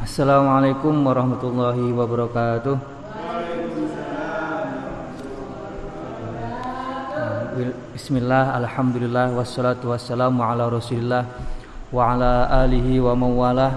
[0.00, 2.72] Assalamualaikum warahmatullahi wabarakatuh.
[7.92, 11.28] Bismillah, Alhamdulillah, wassalatu wassalamu ala rasulillah
[11.92, 13.76] Wa ala alihi wa mawalah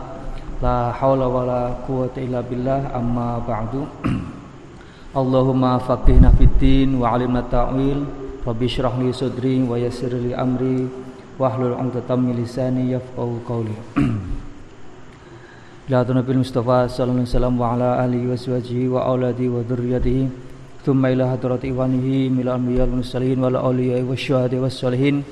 [0.63, 3.83] La hawla wa la quwata illa billah amma ba'du.
[5.19, 7.99] Allahumma faqihna fiddin wa alimna ta'wil.
[8.47, 10.87] Rabbi syrah li sudri wa yassir li amri
[11.35, 13.75] Wahlul 'uqdatam min lisani yafqahu qawli
[15.89, 20.31] La Nabi Mustafa sallallahu alaihi wasallam wa ala alihi wa sahbihi wa auladi wa dzurriyyatihi
[20.85, 25.27] thumma ila hadrati iwanihi mil anbiya wal mursalin wal awliya wa syuhada was salihin.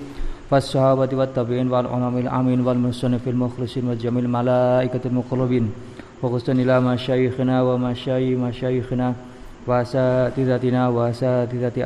[0.52, 5.72] Fas sahabati wat tabi'in wal ulamil amin wal musannifil mukhlisin wa jamil malaikatil muqarrabin
[6.20, 9.16] wa qustan ila masyayikhina wa masyayi masyayikhina
[9.64, 11.80] wa asatidatina wa asatidati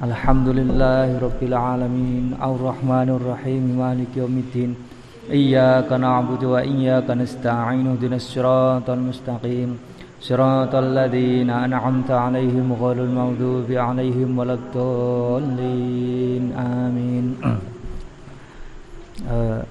[0.00, 4.72] rajim Bismillahirrahmanirrahim Alhamdulillahi Rabbil Alamin Ar-Rahmanir Rahim Maliki Yawmiddin.
[5.28, 9.76] Iyyaka na'budu wa iyyaka nasta'in Ihdinas siratal mustaqim.
[10.16, 16.48] Siratal ladzina an'amta 'alaihim ghairil maghdubi 'alaihim waladdallin.
[16.56, 17.36] Amin.
[19.28, 19.60] Uh,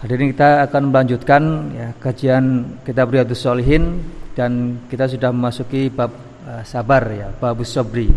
[0.00, 1.42] Hadirin kita akan melanjutkan
[1.76, 4.00] ya, kajian kitab Riyadhus Shalihin
[4.32, 6.08] dan kita sudah memasuki bab
[6.48, 8.08] uh, sabar ya, bab sabri.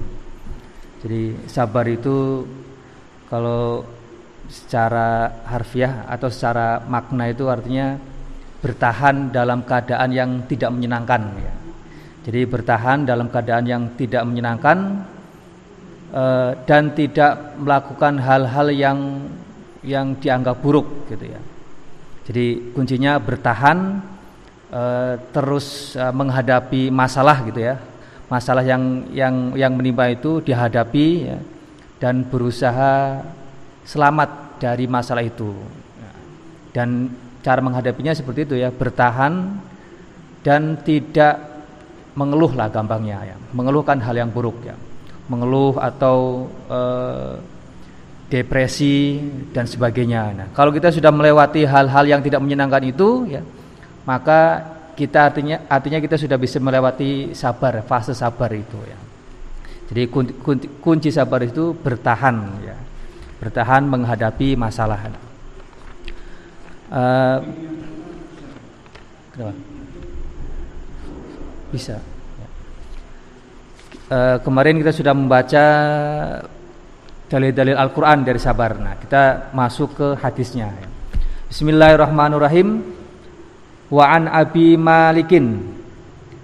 [1.03, 2.47] Jadi sabar itu
[3.27, 3.83] kalau
[4.47, 7.99] secara harfiah atau secara makna itu artinya
[8.63, 11.53] bertahan dalam keadaan yang tidak menyenangkan ya.
[12.23, 15.03] Jadi bertahan dalam keadaan yang tidak menyenangkan
[16.15, 18.99] uh, dan tidak melakukan hal-hal yang
[19.83, 21.41] yang dianggap buruk gitu ya.
[22.23, 23.99] Jadi kuncinya bertahan
[24.71, 27.75] uh, terus uh, menghadapi masalah gitu ya
[28.33, 31.37] masalah yang yang yang menimpa itu dihadapi ya,
[32.01, 33.21] dan berusaha
[33.85, 35.53] selamat dari masalah itu.
[36.73, 37.13] Dan
[37.45, 39.61] cara menghadapinya seperti itu ya bertahan
[40.41, 41.37] dan tidak
[42.17, 43.37] mengeluh lah gampangnya ya.
[43.53, 44.73] Mengeluhkan hal yang buruk ya.
[45.29, 47.37] Mengeluh atau eh,
[48.33, 49.21] depresi
[49.53, 50.21] dan sebagainya.
[50.33, 53.45] Nah kalau kita sudah melewati hal-hal yang tidak menyenangkan itu ya
[54.09, 58.99] maka kita artinya artinya kita sudah bisa melewati sabar fase sabar itu ya.
[59.89, 62.77] Jadi kunci, kunci, kunci sabar itu bertahan ya.
[63.41, 65.11] Bertahan menghadapi masalah.
[66.93, 67.37] Uh,
[71.73, 71.97] bisa.
[74.07, 75.65] Uh, kemarin kita sudah membaca
[77.27, 78.77] dalil-dalil Al-Quran dari sabar.
[78.77, 80.69] Nah kita masuk ke hadisnya.
[80.69, 80.87] Ya.
[81.49, 83.02] Bismillahirrahmanirrahim
[83.93, 85.61] wa an abi malikin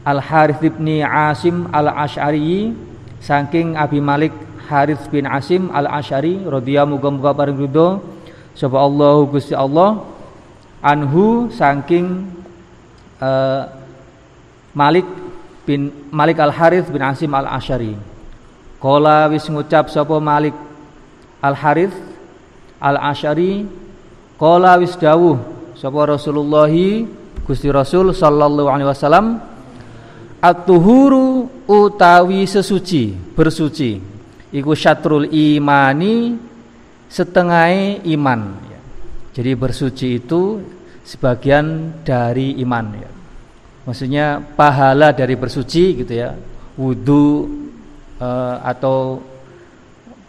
[0.05, 2.77] al harith bin asim al ashari
[3.17, 4.33] saking abi malik
[4.69, 8.05] harith bin asim al ashari radhiyallahu muga-muga paring ridho
[8.53, 10.03] sapa Allah Gusti Allah
[10.83, 12.27] anhu saking
[13.23, 13.79] uh,
[14.75, 15.05] Malik
[15.67, 17.95] bin Malik al Harith bin Asim al Ashari.
[18.79, 20.55] Kala wis ngucap sapa Malik
[21.43, 21.95] al Harith
[22.79, 23.67] al Ashari.
[24.39, 25.39] Kala wis dawuh
[25.75, 26.71] sapa Rasulullah
[27.49, 29.41] Gusti Rasul sallallahu alaihi wasallam
[30.39, 33.99] At-tuhuru utawi sesuci, bersuci.
[34.55, 36.39] Iku syatrul imani
[37.11, 38.79] setengah iman ya.
[39.35, 40.63] Jadi bersuci itu
[41.03, 43.11] sebagian dari iman ya.
[43.83, 46.31] Maksudnya pahala dari bersuci gitu ya.
[46.79, 47.51] Wudu
[48.15, 49.19] eh, atau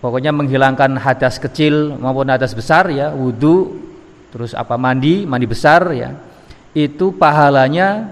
[0.02, 3.78] pokoknya menghilangkan hadas kecil maupun hadas besar ya, wudu
[4.34, 6.29] terus apa mandi, mandi besar ya
[6.74, 8.10] itu pahalanya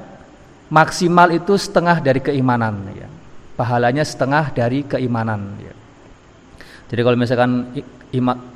[0.68, 3.08] maksimal itu setengah dari keimanan ya.
[3.58, 5.74] Pahalanya setengah dari keimanan ya.
[6.88, 7.50] Jadi kalau misalkan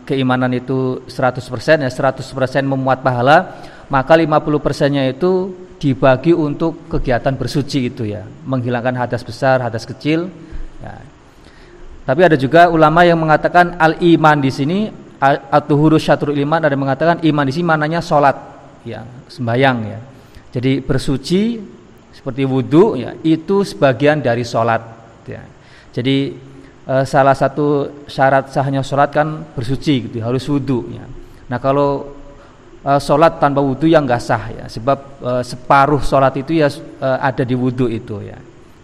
[0.09, 2.23] keimanan itu 100% ya 100%
[2.65, 3.61] memuat pahala,
[3.93, 10.31] maka 50%-nya itu dibagi untuk kegiatan bersuci itu ya, menghilangkan hadas besar, hadas kecil
[10.81, 10.95] ya.
[12.03, 14.79] Tapi ada juga ulama yang mengatakan al iman di sini
[15.23, 18.35] atau huruf syatrul iman ada yang mengatakan iman di sini mananya sholat
[18.87, 20.01] ya sembayang ya.
[20.53, 21.43] Jadi bersuci
[22.13, 24.83] seperti wudhu ya itu sebagian dari sholat
[25.25, 25.43] ya.
[25.93, 26.37] Jadi
[26.85, 31.05] e, salah satu syarat sahnya sholat kan bersuci gitu harus wudhu ya.
[31.49, 32.13] Nah kalau
[32.85, 37.09] e, sholat tanpa wudhu yang nggak sah ya sebab e, separuh sholat itu ya e,
[37.09, 38.39] ada di wudhu itu ya.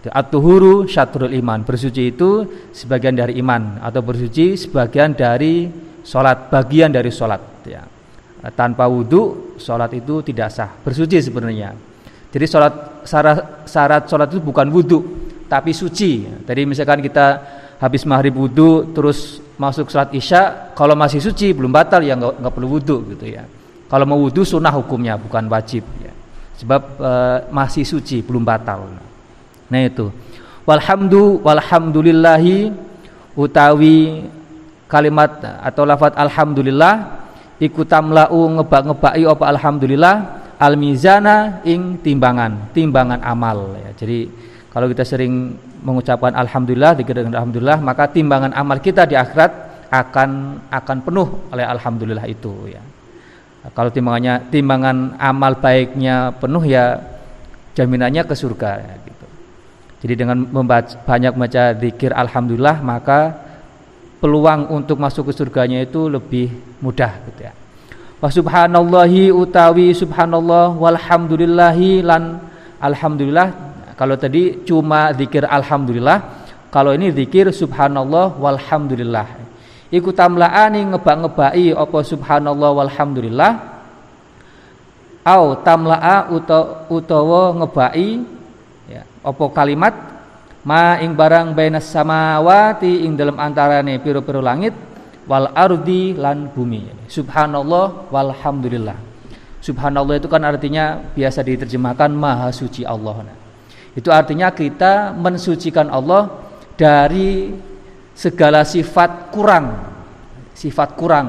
[0.09, 5.69] At-tuhuru syatrul iman bersuci itu sebagian dari iman atau bersuci sebagian dari
[6.01, 7.98] sholat bagian dari sholat ya
[8.55, 10.71] tanpa wudhu sholat itu tidak sah.
[10.71, 11.75] Bersuci sebenarnya.
[12.29, 15.01] Jadi sholat syarat, syarat sholat itu bukan wudhu
[15.49, 16.29] tapi suci.
[16.45, 17.27] Jadi misalkan kita
[17.83, 22.53] habis maghrib wudhu terus masuk sholat isya kalau masih suci belum batal ya nggak nggak
[22.55, 23.43] perlu wudhu gitu ya.
[23.89, 26.13] Kalau mau wudhu sunnah hukumnya bukan wajib ya.
[26.61, 27.11] Sebab e,
[27.49, 28.85] masih suci belum batal.
[29.73, 30.13] Nah itu.
[30.69, 32.69] Walhamdu walhamdulillahi
[33.33, 34.29] utawi
[34.85, 37.25] kalimat atau lafat alhamdulillah
[37.59, 40.15] iku tamlau ngebak-ngebaki apa alhamdulillah
[40.59, 43.91] al mizana ing timbangan timbangan amal ya.
[43.99, 44.31] jadi
[44.71, 50.31] kalau kita sering mengucapkan alhamdulillah dengan alhamdulillah maka timbangan amal kita di akhirat akan
[50.71, 52.83] akan penuh oleh alhamdulillah itu ya
[53.75, 56.99] kalau timbangannya timbangan amal baiknya penuh ya
[57.75, 59.27] jaminannya ke surga ya, gitu
[59.99, 63.48] jadi dengan membaca, banyak membaca zikir alhamdulillah maka
[64.19, 66.51] peluang untuk masuk ke surganya itu lebih
[66.83, 67.53] mudah gitu ya.
[68.19, 72.43] Wa subhanallahi utawi subhanallah walhamdulillahi lan
[72.83, 73.71] alhamdulillah.
[73.95, 76.19] Kalau tadi cuma zikir alhamdulillah,
[76.71, 79.27] kalau ini zikir subhanallah walhamdulillah.
[79.91, 83.53] Iku tamlaani ngebak-ngebaki apa subhanallah walhamdulillah.
[85.23, 86.33] Au tamla'a
[86.91, 88.23] utawa ngebaki
[88.89, 89.95] ya, apa kalimat
[90.67, 94.75] ma ing barang bainas samawati ing dalam antarane piro-piro langit
[95.29, 97.07] wal ardi lan bumi.
[97.07, 98.97] Subhanallah walhamdulillah.
[99.61, 103.27] Subhanallah itu kan artinya biasa diterjemahkan maha suci Allah.
[103.93, 106.31] Itu artinya kita mensucikan Allah
[106.79, 107.53] dari
[108.15, 109.99] segala sifat kurang
[110.59, 111.29] sifat kurang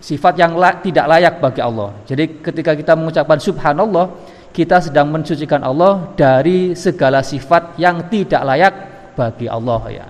[0.00, 1.92] sifat yang la, tidak layak bagi Allah.
[2.08, 4.08] Jadi ketika kita mengucapkan subhanallah
[4.50, 8.74] kita sedang mensucikan Allah dari segala sifat yang tidak layak
[9.14, 10.06] bagi Allah ya.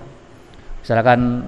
[0.81, 1.45] Misalkan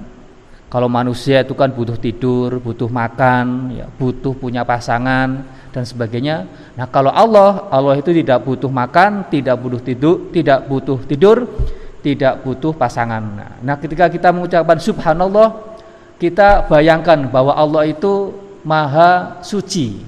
[0.74, 6.50] kalau manusia itu kan butuh tidur, butuh makan, ya, butuh punya pasangan dan sebagainya.
[6.74, 11.46] Nah, kalau Allah, Allah itu tidak butuh makan, tidak butuh tidur, tidak butuh tidur,
[12.02, 13.22] tidak butuh pasangan.
[13.62, 15.78] Nah, ketika kita mengucapkan subhanallah,
[16.18, 18.34] kita bayangkan bahwa Allah itu
[18.66, 20.02] maha suci,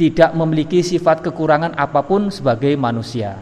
[0.00, 3.36] tidak memiliki sifat kekurangan apa pun sebagai manusia.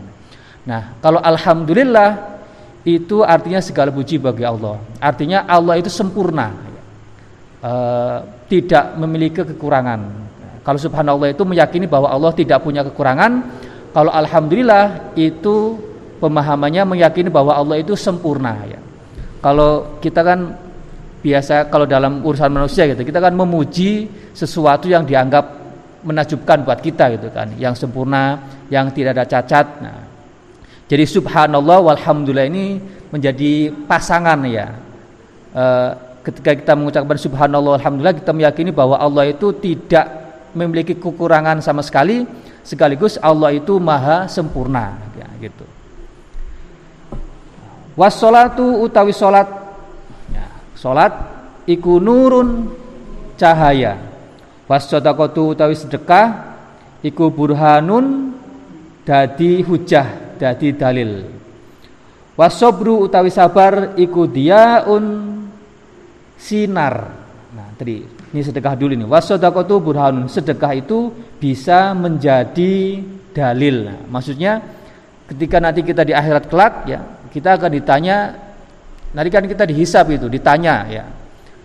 [0.66, 2.18] Nah, kalau alhamdulillah
[2.82, 4.82] itu artinya segala puji bagi Allah.
[4.98, 6.50] Artinya Allah itu sempurna,
[7.62, 7.72] e,
[8.50, 10.26] tidak memiliki kekurangan.
[10.66, 13.38] Kalau subhanallah itu meyakini bahwa Allah tidak punya kekurangan.
[13.94, 15.78] Kalau alhamdulillah itu
[16.18, 18.66] pemahamannya meyakini bahwa Allah itu sempurna.
[18.66, 18.82] Ya.
[19.38, 20.58] Kalau kita kan
[21.22, 25.57] biasa kalau dalam urusan manusia gitu, kita kan memuji sesuatu yang dianggap
[26.02, 27.54] menajubkan buat kita gitu kan.
[27.58, 28.38] Yang sempurna
[28.70, 29.66] yang tidak ada cacat.
[29.82, 30.08] Nah
[30.88, 32.80] jadi subhanallah walhamdulillah ini
[33.12, 34.72] menjadi pasangan ya.
[35.52, 35.64] E,
[36.24, 40.08] ketika kita mengucapkan subhanallah alhamdulillah kita meyakini bahwa Allah itu tidak
[40.56, 42.24] memiliki kekurangan sama sekali.
[42.64, 45.64] Sekaligus Allah itu maha sempurna ya, gitu.
[47.92, 49.48] Wassolatu utawi solat
[50.32, 51.08] ya,
[51.68, 52.72] iku nurun
[53.36, 54.07] cahaya
[54.68, 56.54] Wasodaqatu utawi sedekah
[57.00, 58.36] iku burhanun
[59.00, 61.24] dadi hujah, dadi dalil.
[62.36, 65.04] Wasobru utawi sabar iku diaun
[66.36, 66.94] sinar.
[67.56, 69.08] Nah, tadi ini sedekah dulu ini.
[69.08, 70.28] Wasodaqatu burhanun.
[70.28, 73.00] Sedekah itu bisa menjadi
[73.32, 73.88] dalil.
[73.88, 74.60] Nah, maksudnya
[75.32, 77.00] ketika nanti kita di akhirat kelak ya,
[77.32, 78.16] kita akan ditanya
[79.16, 81.04] nanti kan kita dihisap itu, ditanya ya.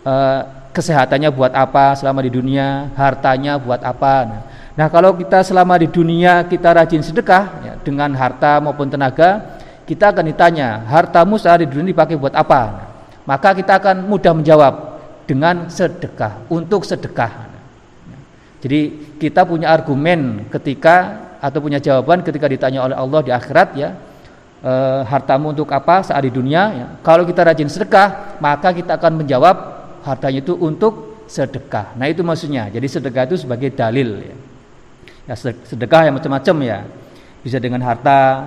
[0.07, 4.15] Uh, kesehatannya buat apa selama di dunia, hartanya buat apa.
[4.25, 4.41] Nah,
[4.73, 10.09] nah kalau kita selama di dunia kita rajin sedekah ya, dengan harta maupun tenaga, kita
[10.09, 12.61] akan ditanya hartamu saat di dunia dipakai buat apa.
[12.73, 12.87] Nah,
[13.29, 14.73] maka kita akan mudah menjawab
[15.29, 17.31] dengan sedekah untuk sedekah.
[18.09, 18.21] Nah,
[18.59, 23.91] jadi kita punya argumen ketika atau punya jawaban ketika ditanya oleh Allah di akhirat ya
[24.63, 24.71] e,
[25.03, 26.87] hartamu untuk apa saat di dunia ya.
[27.03, 29.72] Kalau kita rajin sedekah maka kita akan menjawab
[30.03, 31.95] hartanya itu untuk sedekah.
[31.95, 32.67] Nah itu maksudnya.
[32.69, 34.35] Jadi sedekah itu sebagai dalil ya.
[35.31, 36.79] Ya sedekah yang macam-macam ya.
[37.43, 38.43] Bisa dengan harta,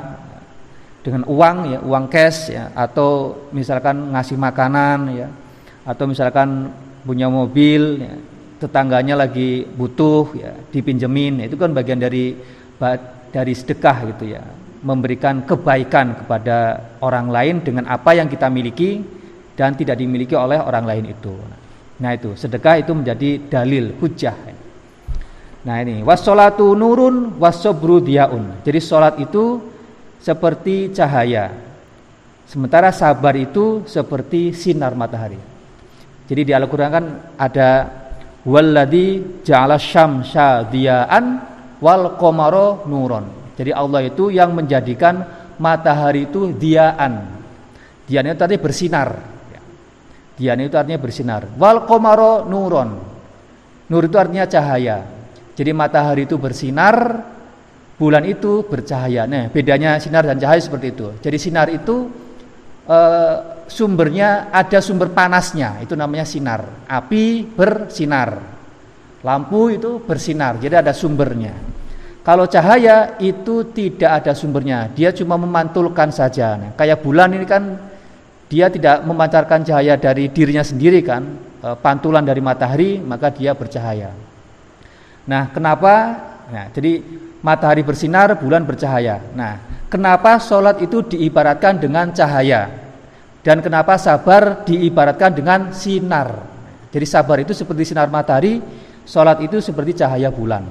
[1.06, 5.28] dengan uang ya, uang cash ya atau misalkan ngasih makanan ya
[5.86, 6.74] atau misalkan
[7.06, 8.14] punya mobil ya,
[8.58, 12.34] tetangganya lagi butuh ya dipinjemin itu kan bagian dari
[13.30, 14.42] dari sedekah gitu ya
[14.82, 18.98] memberikan kebaikan kepada orang lain dengan apa yang kita miliki
[19.56, 21.32] dan tidak dimiliki oleh orang lain itu.
[21.96, 24.36] Nah itu sedekah itu menjadi dalil hujah.
[25.66, 28.60] Nah ini wassolatu nurun wasobru diaun.
[28.62, 29.58] Jadi sholat itu
[30.20, 31.50] seperti cahaya,
[32.44, 35.40] sementara sabar itu seperti sinar matahari.
[36.26, 37.04] Jadi di Al-Quran kan
[37.38, 37.70] ada
[38.44, 41.24] walladhi ja'ala syamsa diya'an
[41.80, 43.54] wal komaro nuron.
[43.56, 45.24] Jadi Allah itu yang menjadikan
[45.56, 47.40] matahari itu diaan.
[48.04, 49.35] Diaan itu tadi bersinar
[50.36, 51.48] Dian itu artinya bersinar.
[51.56, 52.90] Wal komaro nuron.
[53.88, 55.00] Nur itu artinya cahaya.
[55.56, 57.24] Jadi matahari itu bersinar,
[57.96, 59.24] bulan itu bercahaya.
[59.24, 61.08] Nah, bedanya sinar dan cahaya seperti itu.
[61.24, 62.12] Jadi sinar itu
[62.84, 62.98] e,
[63.64, 66.84] sumbernya ada sumber panasnya, itu namanya sinar.
[66.84, 68.54] Api bersinar.
[69.24, 71.56] Lampu itu bersinar, jadi ada sumbernya.
[72.20, 76.58] Kalau cahaya itu tidak ada sumbernya, dia cuma memantulkan saja.
[76.58, 77.95] Nah, kayak bulan ini kan
[78.46, 81.22] dia tidak memancarkan cahaya dari dirinya sendiri kan,
[81.58, 84.14] e, pantulan dari matahari maka dia bercahaya.
[85.26, 85.94] Nah, kenapa?
[86.46, 87.02] Nah, jadi
[87.42, 89.18] matahari bersinar, bulan bercahaya.
[89.34, 89.58] Nah,
[89.90, 92.70] kenapa sholat itu diibaratkan dengan cahaya?
[93.42, 96.46] Dan kenapa sabar diibaratkan dengan sinar?
[96.94, 98.62] Jadi sabar itu seperti sinar matahari,
[99.02, 100.62] sholat itu seperti cahaya bulan.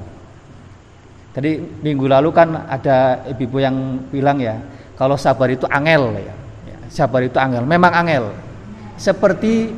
[1.36, 3.76] Tadi minggu lalu kan ada ibu-ibu yang
[4.08, 4.56] bilang ya,
[4.96, 6.45] kalau sabar itu angel ya
[6.90, 8.34] sabar itu angel, memang angel.
[8.96, 9.76] Seperti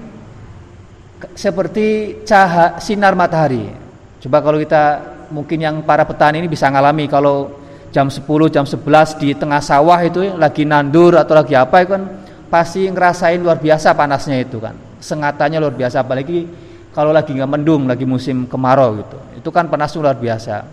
[1.34, 3.74] seperti cahaya sinar matahari.
[4.22, 5.02] Coba kalau kita
[5.34, 7.58] mungkin yang para petani ini bisa ngalami kalau
[7.90, 8.22] jam 10,
[8.54, 12.04] jam 11 di tengah sawah itu lagi nandur atau lagi apa itu kan
[12.48, 14.78] pasti ngerasain luar biasa panasnya itu kan.
[15.02, 16.46] Sengatannya luar biasa apalagi
[16.94, 19.18] kalau lagi nggak mendung, lagi musim kemarau gitu.
[19.38, 20.66] Itu kan panas luar biasa.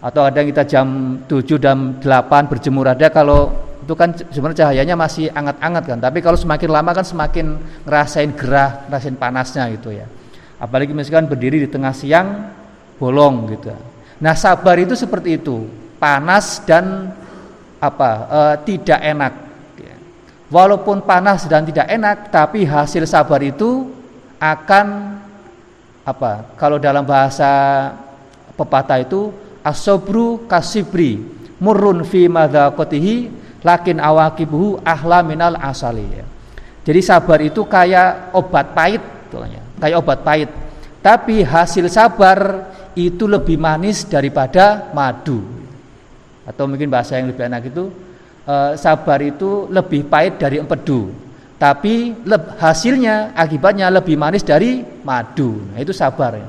[0.00, 0.86] Atau ada yang kita jam
[1.28, 3.52] 7 jam 8 berjemur ada kalau
[3.86, 5.98] itu kan sebenarnya cahayanya masih anget-anget kan.
[6.02, 7.54] Tapi kalau semakin lama kan semakin
[7.86, 10.10] ngerasain gerah ngerasain panasnya gitu ya.
[10.58, 12.50] Apalagi misalkan berdiri di tengah siang
[12.98, 13.70] bolong gitu.
[14.18, 15.70] Nah sabar itu seperti itu.
[16.02, 17.14] Panas dan
[17.78, 19.32] apa e, tidak enak.
[20.50, 23.86] Walaupun panas dan tidak enak tapi hasil sabar itu
[24.42, 25.14] akan
[26.02, 27.90] apa kalau dalam bahasa
[28.58, 29.30] pepatah itu
[29.62, 31.18] asobru kasibri
[31.58, 36.26] murun fi madzakotihi lakin awakibuhu ahla minal asali ya.
[36.86, 39.02] Jadi sabar itu kayak obat pahit
[39.82, 40.50] kayak obat pahit.
[41.02, 45.42] Tapi hasil sabar itu lebih manis daripada madu.
[46.46, 47.90] Atau mungkin bahasa yang lebih enak itu
[48.46, 51.10] eh, sabar itu lebih pahit dari empedu.
[51.56, 52.12] Tapi
[52.60, 55.56] hasilnya akibatnya lebih manis dari madu.
[55.72, 56.48] Nah, itu sabar ya.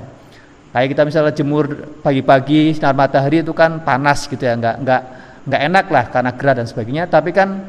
[0.76, 1.66] Kayak kita misalnya jemur
[2.04, 5.02] pagi-pagi sinar matahari itu kan panas gitu ya, enggak enggak
[5.48, 7.64] nggak enak lah karena gerah dan sebagainya tapi kan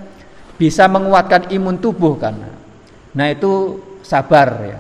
[0.59, 2.35] bisa menguatkan imun tubuh kan.
[3.15, 4.79] Nah itu sabar ya.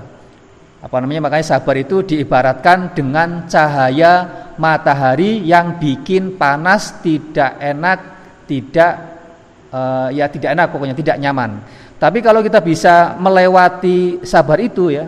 [0.82, 1.30] Apa namanya?
[1.30, 7.98] Makanya sabar itu diibaratkan dengan cahaya matahari yang bikin panas tidak enak
[8.50, 8.92] tidak
[9.70, 11.62] uh, ya tidak enak pokoknya tidak nyaman.
[11.98, 15.06] Tapi kalau kita bisa melewati sabar itu ya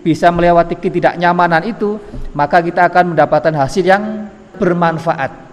[0.00, 2.00] bisa melewati ketidaknyamanan itu
[2.32, 5.43] maka kita akan mendapatkan hasil yang bermanfaat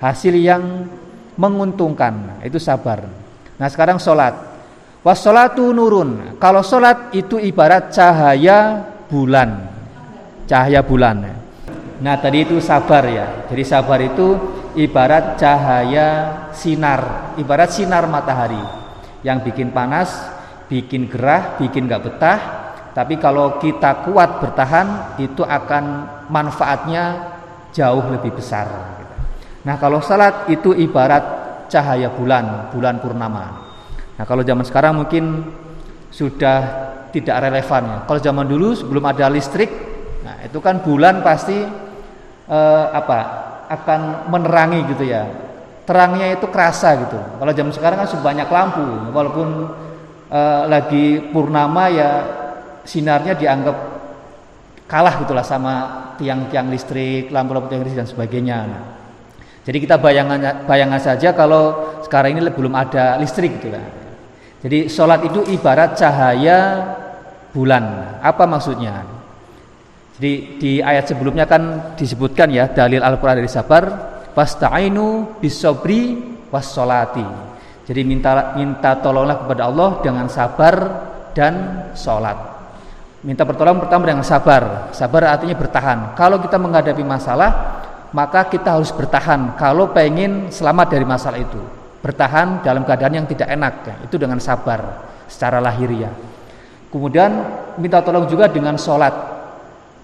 [0.00, 0.88] hasil yang
[1.36, 2.40] menguntungkan.
[2.44, 3.04] Itu sabar.
[3.56, 4.34] Nah sekarang sholat.
[5.04, 6.36] Wassolatu nurun.
[6.42, 9.70] Kalau sholat itu ibarat cahaya bulan.
[10.50, 11.16] Cahaya bulan.
[12.02, 13.46] Nah tadi itu sabar ya.
[13.46, 14.36] Jadi sabar itu
[14.74, 16.08] ibarat cahaya
[16.52, 17.32] sinar.
[17.38, 18.60] Ibarat sinar matahari.
[19.22, 20.10] Yang bikin panas
[20.66, 22.38] bikin gerah bikin gak betah.
[22.90, 25.84] Tapi kalau kita kuat bertahan itu akan
[26.32, 27.36] manfaatnya
[27.68, 28.95] jauh lebih besar
[29.66, 31.24] Nah kalau salat itu ibarat
[31.66, 33.66] cahaya bulan, bulan purnama.
[34.14, 35.42] Nah kalau zaman sekarang mungkin
[36.14, 36.58] sudah
[37.10, 37.98] tidak relevan ya.
[38.06, 39.68] Kalau zaman dulu sebelum ada listrik,
[40.22, 41.58] nah itu kan bulan pasti
[42.46, 43.18] eh, apa
[43.66, 45.26] akan menerangi gitu ya.
[45.82, 47.18] Terangnya itu kerasa gitu.
[47.18, 49.48] Kalau zaman sekarang kan banyak lampu, walaupun
[50.30, 52.10] eh, lagi purnama ya
[52.86, 53.76] sinarnya dianggap
[54.86, 55.74] kalah gitulah sama
[56.22, 58.58] tiang-tiang listrik, lampu-lampu tiang listrik dan sebagainya.
[58.62, 58.95] Nah,
[59.66, 63.82] jadi kita bayangan bayangan saja kalau sekarang ini belum ada listrik gitu kan.
[64.62, 66.86] Jadi sholat itu ibarat cahaya
[67.50, 68.14] bulan.
[68.22, 69.02] Apa maksudnya?
[70.16, 70.32] Jadi
[70.62, 73.84] di ayat sebelumnya kan disebutkan ya dalil Al-Qur'an dari sabar,
[74.38, 76.14] wasta'inu bisobri
[76.48, 77.26] wassolati.
[77.90, 80.74] Jadi minta minta tolonglah kepada Allah dengan sabar
[81.34, 82.38] dan sholat.
[83.26, 84.94] Minta pertolongan pertama dengan sabar.
[84.94, 86.14] Sabar artinya bertahan.
[86.14, 87.75] Kalau kita menghadapi masalah,
[88.16, 91.60] maka kita harus bertahan kalau pengen selamat dari masalah itu.
[92.00, 93.94] Bertahan dalam keadaan yang tidak enak ya.
[94.08, 96.16] itu dengan sabar secara lahiriah.
[96.88, 97.44] Kemudian
[97.76, 99.36] minta tolong juga dengan sholat.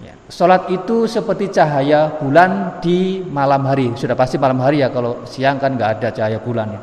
[0.03, 0.13] Ya.
[0.29, 3.97] sholat itu seperti cahaya bulan di malam hari.
[3.97, 6.81] Sudah pasti malam hari ya kalau siang kan nggak ada cahaya bulan ya.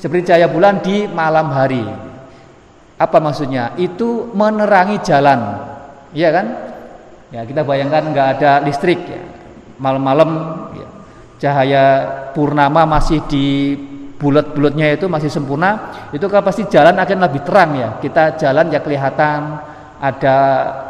[0.00, 1.84] seperti cahaya bulan di malam hari.
[2.96, 3.76] Apa maksudnya?
[3.76, 5.40] Itu menerangi jalan.
[6.16, 6.46] Iya kan?
[7.36, 9.39] Ya kita bayangkan nggak ada listrik ya
[9.80, 10.30] malam-malam
[10.76, 10.88] ya,
[11.40, 11.84] cahaya
[12.36, 13.74] purnama masih di
[14.20, 18.84] bulat-bulatnya itu masih sempurna itu kan pasti jalan akan lebih terang ya kita jalan ya
[18.84, 19.56] kelihatan
[20.00, 20.36] ada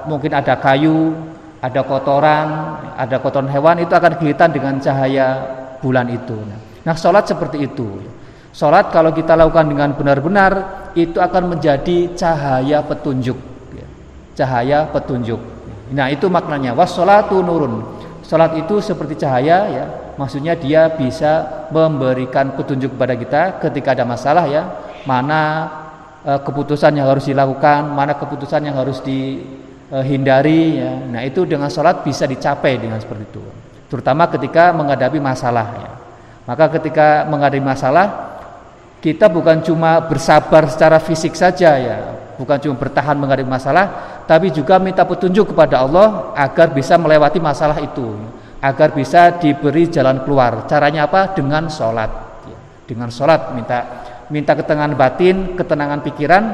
[0.07, 1.19] mungkin ada kayu,
[1.59, 2.47] ada kotoran,
[2.95, 5.27] ada kotoran hewan itu akan kelihatan dengan cahaya
[5.83, 6.39] bulan itu.
[6.87, 7.99] Nah, sholat seperti itu.
[8.55, 10.53] Sholat kalau kita lakukan dengan benar-benar
[10.95, 13.39] itu akan menjadi cahaya petunjuk.
[13.75, 13.87] Ya.
[14.35, 15.39] Cahaya petunjuk.
[15.91, 18.00] Nah itu maknanya wassolatu nurun.
[18.31, 19.85] Sholat itu seperti cahaya ya.
[20.15, 24.71] Maksudnya dia bisa memberikan petunjuk kepada kita ketika ada masalah ya.
[25.03, 25.67] Mana
[26.23, 30.95] e, keputusan yang harus dilakukan, mana keputusan yang harus dihindari ya.
[31.11, 33.43] Nah itu dengan sholat bisa dicapai dengan seperti itu.
[33.91, 35.91] Terutama ketika menghadapi masalah ya.
[36.47, 38.07] Maka ketika menghadapi masalah
[39.03, 44.79] kita bukan cuma bersabar secara fisik saja ya, bukan cuma bertahan menghadapi masalah, tapi juga
[44.79, 48.15] minta petunjuk kepada Allah agar bisa melewati masalah itu,
[48.63, 50.71] agar bisa diberi jalan keluar.
[50.71, 51.35] Caranya apa?
[51.35, 52.11] Dengan sholat.
[52.47, 56.45] Ya, dengan sholat minta minta ketenangan batin, ketenangan pikiran.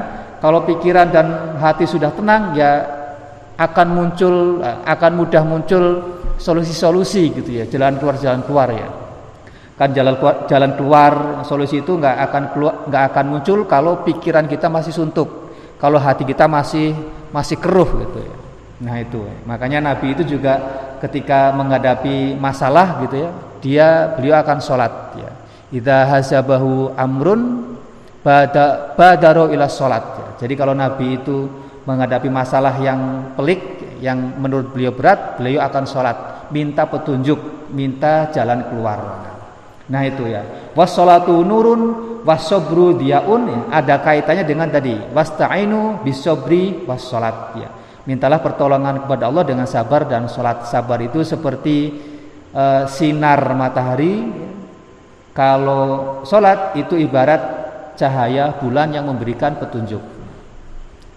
[0.41, 2.81] Kalau pikiran dan hati sudah tenang, ya
[3.61, 5.83] akan muncul, akan mudah muncul
[6.41, 8.89] solusi-solusi gitu ya, jalan keluar jalan keluar ya
[9.77, 11.13] kan jalan keluar, jalan keluar
[11.45, 16.25] solusi itu nggak akan keluar nggak akan muncul kalau pikiran kita masih suntuk kalau hati
[16.25, 18.35] kita masih masih keruh gitu ya.
[18.83, 19.25] Nah itu.
[19.49, 20.59] Makanya Nabi itu juga
[21.01, 23.29] ketika menghadapi masalah gitu ya
[23.61, 25.31] dia beliau akan sholat ya.
[25.67, 27.75] Idza hasabahu amrun
[28.27, 30.27] bada badaro ila sholat ya.
[30.43, 31.47] jadi kalau Nabi itu
[31.87, 36.17] menghadapi masalah yang pelik yang menurut beliau berat beliau akan sholat
[36.51, 38.99] minta petunjuk minta jalan keluar
[39.87, 40.71] Nah itu ya.
[40.75, 41.81] Wassalatu nurun
[42.27, 43.59] wasobru diaun ya.
[43.71, 47.69] ada kaitannya dengan tadi wasta'inu bisobri wassalat ya.
[48.07, 51.91] Mintalah pertolongan kepada Allah dengan sabar dan sholat sabar itu seperti
[52.55, 54.47] uh, sinar matahari.
[55.35, 57.41] Kalau sholat itu ibarat
[57.99, 59.99] cahaya bulan yang memberikan petunjuk.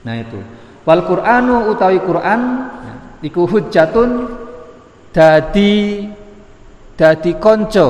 [0.03, 0.43] Nah itu.
[0.83, 2.41] Wal Qur'anu utawi Qur'an
[2.83, 4.11] ya, iku hujjatun
[5.15, 6.09] dadi
[6.99, 7.89] dadi konco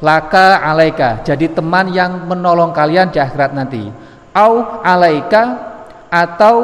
[0.00, 1.20] laka alaika.
[1.22, 3.84] Jadi teman yang menolong kalian di akhirat nanti.
[4.34, 5.42] Au alaika
[6.08, 6.56] atau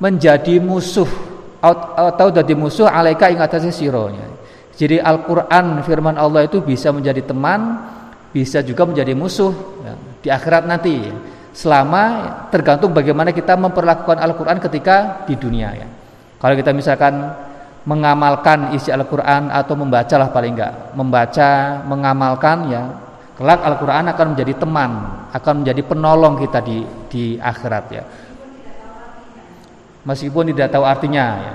[0.00, 1.08] menjadi musuh.
[1.60, 4.38] Atau jadi musuh alaika ing atasnya sironya
[4.78, 7.82] jadi Al-Quran firman Allah itu bisa menjadi teman
[8.30, 9.50] bisa juga menjadi musuh
[9.82, 11.10] ya, di akhirat nanti.
[11.50, 15.88] Selama tergantung bagaimana kita memperlakukan Al-Quran ketika di dunia ya.
[16.38, 17.34] Kalau kita misalkan
[17.86, 20.74] mengamalkan isi Al-Quran atau membaca lah paling enggak.
[20.96, 21.50] Membaca,
[21.86, 22.82] mengamalkan ya.
[23.38, 24.90] Kelak Al-Quran akan menjadi teman
[25.30, 28.02] akan menjadi penolong kita di, di akhirat ya.
[30.02, 31.54] Meskipun tidak tahu artinya ya.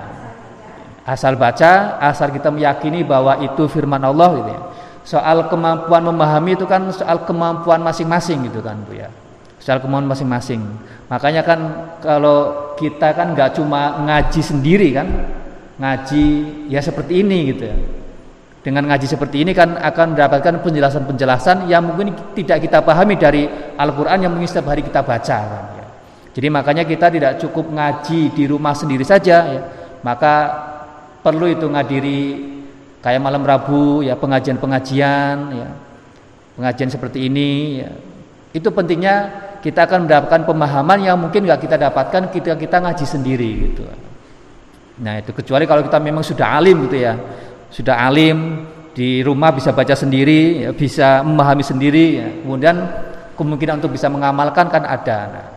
[1.04, 4.62] Asal baca, asal kita meyakini bahwa itu firman Allah gitu ya.
[5.04, 9.12] Soal kemampuan memahami itu kan soal kemampuan masing-masing gitu kan Bu ya.
[9.60, 10.64] Soal kemampuan masing-masing.
[11.12, 11.60] Makanya kan
[12.00, 15.08] kalau kita kan nggak cuma ngaji sendiri kan
[15.78, 16.26] ngaji
[16.70, 17.78] ya seperti ini gitu ya.
[18.64, 23.44] Dengan ngaji seperti ini kan akan mendapatkan penjelasan-penjelasan yang mungkin tidak kita pahami dari
[23.76, 25.88] Al-Qur'an yang mungkin setiap hari kita baca kan ya.
[26.32, 29.62] Jadi makanya kita tidak cukup ngaji di rumah sendiri saja ya.
[30.00, 30.34] Maka
[31.20, 32.22] perlu itu ngadiri
[33.04, 35.70] kayak malam Rabu ya pengajian-pengajian ya.
[36.56, 37.92] Pengajian seperti ini ya.
[38.56, 39.16] Itu pentingnya
[39.60, 43.84] kita akan mendapatkan pemahaman yang mungkin nggak kita dapatkan ketika kita ngaji sendiri gitu.
[45.02, 47.18] Nah itu kecuali kalau kita memang sudah alim gitu ya,
[47.74, 52.28] sudah alim di rumah bisa baca sendiri, ya, bisa memahami sendiri, ya.
[52.46, 52.76] kemudian
[53.34, 55.20] kemungkinan untuk bisa mengamalkan kan ada.
[55.34, 55.48] Nah,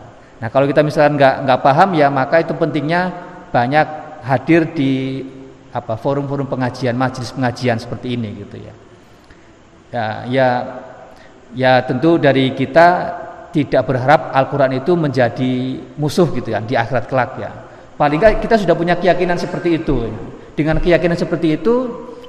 [0.41, 3.13] nah kalau kita misalkan nggak nggak paham ya maka itu pentingnya
[3.53, 3.87] banyak
[4.25, 5.21] hadir di
[5.69, 8.75] apa forum-forum pengajian, majelis pengajian seperti ini gitu ya.
[9.93, 10.49] Ya, ya,
[11.53, 12.89] ya tentu dari kita
[13.53, 15.53] tidak berharap Al-Quran itu menjadi
[16.01, 17.66] musuh gitu ya di akhirat kelak ya
[17.97, 20.09] Paling nggak kita sudah punya keyakinan seperti itu.
[20.53, 21.75] Dengan keyakinan seperti itu,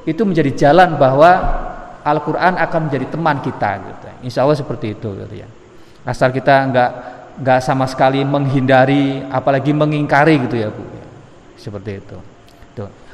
[0.08, 1.32] itu menjadi jalan bahwa
[2.08, 3.71] Al-Quran akan menjadi teman kita.
[3.84, 4.06] Gitu.
[4.27, 5.12] Insya Allah seperti itu.
[5.12, 5.47] Gitu ya.
[6.08, 6.91] Asal kita nggak
[7.43, 10.84] nggak sama sekali menghindari, apalagi mengingkari gitu ya bu.
[11.60, 12.17] Seperti itu.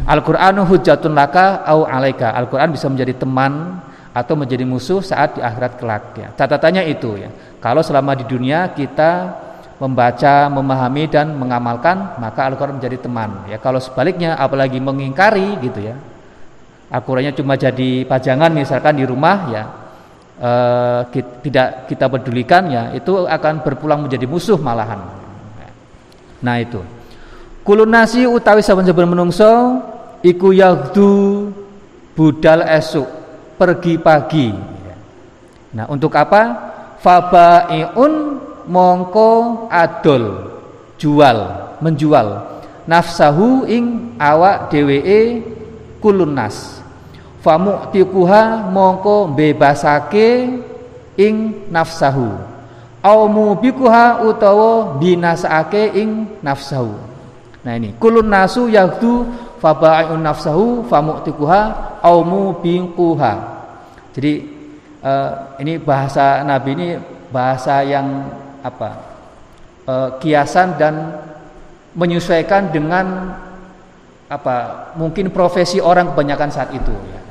[0.04, 2.36] Al-Quran hujatun laka au alaika.
[2.36, 3.80] Al-Quran bisa menjadi teman
[4.12, 6.30] atau menjadi musuh saat di akhirat kelak ya.
[6.36, 7.30] Catatannya itu ya.
[7.64, 9.32] Kalau selama di dunia kita
[9.82, 13.50] membaca, memahami dan mengamalkan, maka Al-Qur'an menjadi teman.
[13.50, 15.96] Ya, kalau sebaliknya apalagi mengingkari gitu ya.
[16.94, 19.64] Al-Qur'annya cuma jadi pajangan misalkan di rumah ya.
[20.34, 21.02] Eh,
[21.46, 25.00] tidak kita pedulikan ya, itu akan berpulang menjadi musuh malahan.
[26.44, 26.84] Nah, itu.
[27.64, 29.80] Kulun nasi utawi saben-saben menungso
[30.20, 31.48] iku yagdu
[32.12, 33.08] budal esuk
[33.56, 34.52] pergi pagi.
[35.74, 36.74] Nah, untuk apa?
[37.00, 38.14] Fabaiun
[38.68, 40.54] mongko adol
[41.00, 41.40] jual
[41.84, 42.52] menjual.
[42.84, 45.40] Nafsahu ing awak dheweke
[46.04, 46.84] kulun nas.
[47.44, 50.60] Famu'tiquha mongko bebasake
[51.20, 52.32] ing nafsahu.
[53.04, 56.96] Au mubikuha utawa binasake ing nafsahu.
[57.64, 59.28] Nah ini kulun nasu yahdu
[59.64, 61.62] fabai'un nafsahu famu'tiquha
[62.04, 63.34] au mubiquha.
[64.12, 64.34] Jadi
[65.00, 66.90] uh, ini bahasa nabi ini
[67.32, 68.28] bahasa yang
[68.64, 68.90] apa
[69.86, 71.20] uh, kiasan dan
[71.94, 73.38] menyesuaikan dengan
[74.32, 77.22] apa mungkin profesi orang kebanyakan saat itu ya.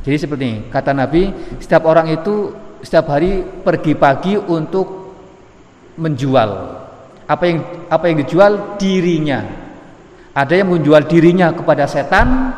[0.00, 1.28] Jadi seperti ini, kata Nabi,
[1.60, 5.12] setiap orang itu setiap hari pergi pagi untuk
[6.00, 6.50] menjual.
[7.28, 7.58] Apa yang
[7.92, 9.44] apa yang dijual dirinya.
[10.32, 12.54] Ada yang menjual dirinya kepada setan,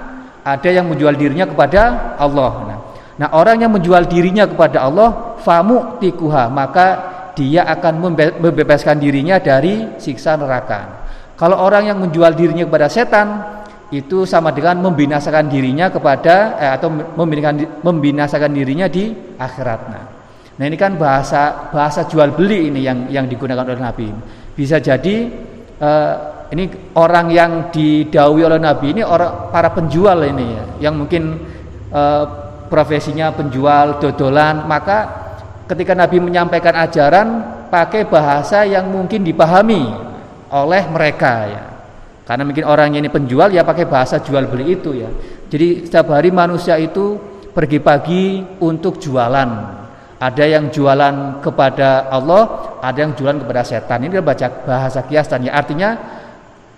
[0.47, 2.53] ada yang menjual dirinya kepada Allah.
[2.69, 2.79] Nah,
[3.19, 9.97] nah orang yang menjual dirinya kepada Allah, famu tikuha, maka dia akan membebaskan dirinya dari
[9.97, 11.05] siksa neraka.
[11.37, 13.29] Kalau orang yang menjual dirinya kepada setan,
[13.93, 19.81] itu sama dengan membinasakan dirinya kepada eh, atau membinasakan, membinasakan dirinya di akhirat.
[20.57, 24.09] Nah, ini kan bahasa bahasa jual beli ini yang yang digunakan oleh Nabi.
[24.57, 25.29] Bisa jadi
[25.77, 26.15] eh,
[26.57, 26.65] ini
[26.97, 31.37] orang yang didawi oleh Nabi ini orang para penjual ini ya, yang mungkin
[31.93, 32.25] eh,
[32.73, 35.22] profesinya penjual dodolan, maka
[35.73, 37.29] ketika Nabi menyampaikan ajaran
[37.73, 39.89] pakai bahasa yang mungkin dipahami
[40.53, 41.73] oleh mereka ya
[42.23, 45.11] karena mungkin orangnya ini penjual ya pakai bahasa jual beli itu ya.
[45.51, 47.19] Jadi setiap hari manusia itu
[47.51, 49.51] pergi pagi untuk jualan.
[50.23, 54.07] Ada yang jualan kepada Allah, ada yang jualan kepada setan.
[54.07, 55.99] Ini baca bahasa kias dan ya artinya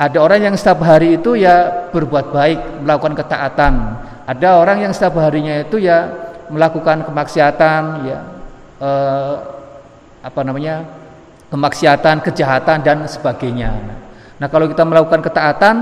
[0.00, 3.72] ada orang yang setiap hari itu ya berbuat baik, melakukan ketaatan.
[4.24, 6.08] Ada orang yang setiap harinya itu ya
[6.48, 8.33] melakukan kemaksiatan, ya
[8.84, 9.34] eh,
[10.24, 10.84] apa namanya
[11.48, 13.72] kemaksiatan, kejahatan dan sebagainya.
[14.40, 15.76] Nah, kalau kita melakukan ketaatan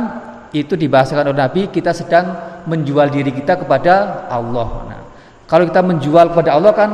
[0.53, 2.37] itu dibahasakan oleh Nabi kita sedang
[2.69, 4.69] menjual diri kita kepada Allah.
[4.87, 5.01] Nah,
[5.49, 6.91] kalau kita menjual kepada Allah kan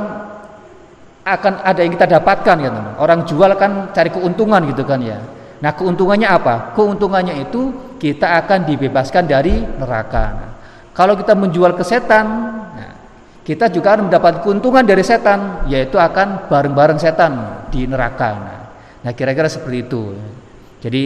[1.29, 2.95] akan ada yang kita dapatkan ya teman.
[2.97, 5.19] Orang jual kan cari keuntungan gitu kan ya.
[5.59, 6.73] Nah, keuntungannya apa?
[6.79, 10.25] Keuntungannya itu kita akan dibebaskan dari neraka.
[10.39, 10.51] Nah,
[10.95, 12.27] kalau kita menjual ke setan,
[12.79, 12.93] nah,
[13.49, 18.37] kita juga akan mendapat keuntungan dari setan, yaitu akan bareng-bareng setan di neraka.
[19.01, 20.13] Nah, kira-kira seperti itu.
[20.85, 21.03] Jadi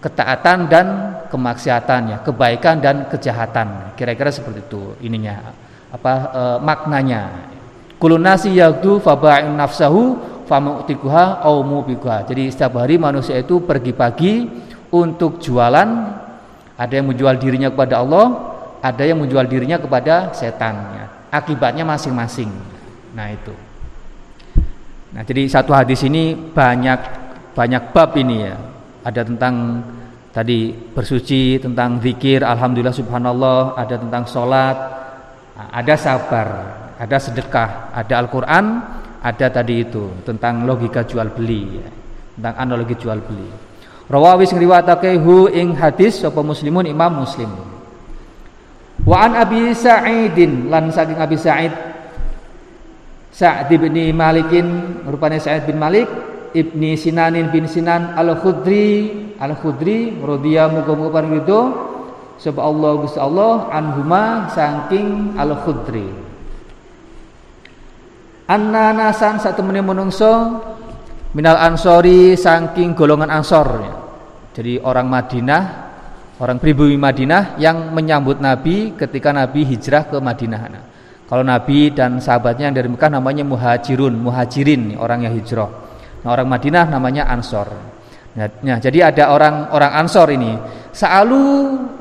[0.00, 0.86] ketaatan dan
[1.28, 3.92] kemaksiatannya, kebaikan dan kejahatan.
[3.92, 5.52] Kira-kira seperti itu ininya
[5.92, 7.52] apa e, maknanya.
[8.00, 10.16] Kulunasi yagdu faba'in nafsahu
[10.48, 12.24] famu'tikuha au mubikuha.
[12.24, 14.48] Jadi setiap hari manusia itu pergi pagi
[14.88, 15.88] untuk jualan.
[16.72, 18.26] Ada yang menjual dirinya kepada Allah,
[18.80, 21.11] ada yang menjual dirinya kepada setan.
[21.32, 22.52] Akibatnya masing-masing.
[23.16, 23.56] Nah itu.
[25.16, 27.00] Nah jadi satu hadis ini banyak
[27.56, 28.56] banyak bab ini ya
[29.02, 29.82] ada tentang
[30.32, 34.76] tadi bersuci, tentang zikir, alhamdulillah subhanallah, ada tentang sholat,
[35.58, 36.48] ada sabar,
[36.96, 38.64] ada sedekah, ada Al-Quran,
[39.20, 41.88] ada tadi itu tentang logika jual beli, ya.
[42.38, 43.48] tentang analogi jual beli.
[44.08, 47.48] Rawawi sing riwayatake hu ing hadis sapa muslimun Imam Muslim.
[49.02, 51.74] Wa an Abi Sa'idin lan saking Abi Sa'id
[53.32, 56.06] Sa'd bin Malikin rupanya Sa'id bin Malik
[56.52, 59.10] Ibni Sinanin bin Sinan Al-Khudri
[59.42, 61.60] Al-Khudri radhiya muga-muga paring ridho
[62.38, 66.06] sapa Allah Gusti Allah anhuma saking Al-Khudri.
[68.46, 70.60] Anna nasan satu menit menungso
[71.32, 73.82] minal ansori saking golongan ansor.
[74.52, 75.62] Jadi orang Madinah
[76.42, 80.84] orang pribumi Madinah yang menyambut Nabi ketika Nabi hijrah ke Madinah nah,
[81.30, 86.48] kalau Nabi dan sahabatnya yang dari Mekah namanya muhajirun muhajirin orang yang hijrah Nah, orang
[86.48, 87.68] Madinah namanya Ansor.
[88.32, 90.54] Nah, nah, jadi ada orang orang Ansor ini
[90.94, 91.42] selalu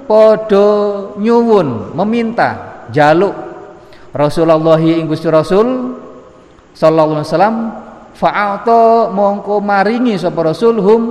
[0.06, 0.69] podo
[1.17, 3.34] nyuwun meminta jaluk
[4.13, 5.67] Rasulullah ing Gusti Rasul
[6.71, 7.58] sallallahu alaihi wasallam
[8.15, 11.01] fa'ato mongko maringi sapa Rasul hum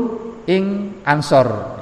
[0.47, 1.80] ing Ansor.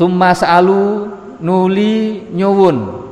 [0.00, 1.12] Summa sa'alu
[1.44, 3.04] nuli nyuwun.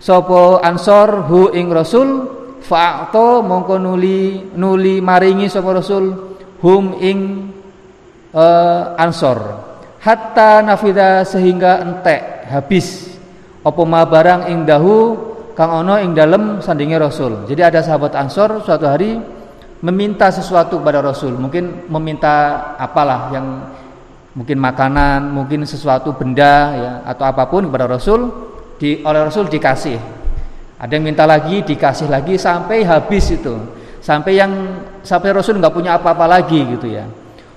[0.00, 2.24] Sapa Ansor hu ing Rasul
[2.64, 6.08] fa'to mongko nuli nuli maringi sapa Rasul
[6.64, 7.52] hum ing
[8.32, 9.60] uh, ansor.
[10.00, 13.12] Hatta nafida sehingga entek habis.
[13.60, 14.96] Apa ma barang ing dahu
[15.52, 17.44] kang ono ing dalem sandinge Rasul.
[17.44, 19.20] Jadi ada sahabat Ansor suatu hari
[19.84, 23.46] meminta sesuatu kepada Rasul, mungkin meminta apalah yang
[24.32, 28.28] mungkin makanan, mungkin sesuatu benda ya atau apa pun kepada Rasul
[28.80, 30.22] di oleh Rasul dikasih
[30.82, 33.54] ada yang minta lagi, dikasih lagi sampai habis itu.
[34.02, 34.50] Sampai yang
[35.06, 37.06] sampai Rasul nggak punya apa-apa lagi gitu ya.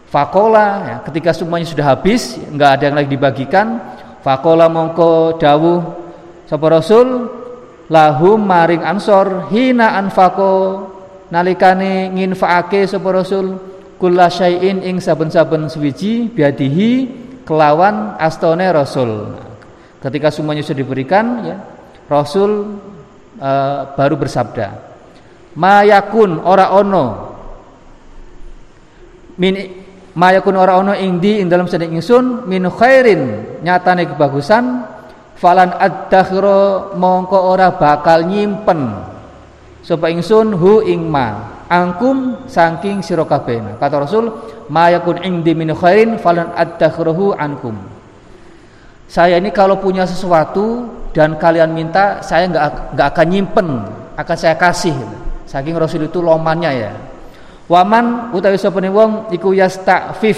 [0.06, 3.82] Fakola ya, ketika semuanya sudah habis, nggak ada yang lagi dibagikan.
[4.22, 5.82] Fakola mongko dawuh
[6.46, 7.34] sapa Rasul
[7.90, 10.86] lahum maring ansor hina anfako
[11.34, 13.58] nalikane nginfaake sapa Rasul
[13.98, 16.92] kula syai'in ing saben-saben suwiji biadihi
[17.46, 19.38] kelawan astone Rasul.
[20.02, 21.58] Ketika semuanya sudah diberikan ya,
[22.10, 22.78] Rasul
[23.40, 24.68] uh, baru bersabda,
[25.58, 27.06] "Mayakun ora ono
[29.36, 29.54] min
[30.16, 33.22] mayakun ora ono ing di ing dalam sedek ingsun min khairin
[33.66, 34.64] nyatane kebagusan
[35.36, 38.96] falan ad-dakhira mongko ora bakal nyimpen
[39.84, 43.78] sapa ingsun hu ing ma angkum saking sira kabeh.
[43.82, 44.30] Kata Rasul,
[44.70, 47.76] "Mayakun indi min khairin falan addakhruhu ankum."
[49.06, 53.68] Saya ini kalau punya sesuatu dan kalian minta, saya nggak nggak akan nyimpen,
[54.18, 54.98] akan saya kasih.
[55.46, 56.92] Saking Rasul itu lomannya ya.
[57.66, 60.38] Waman utawi sapane wong iku yastafif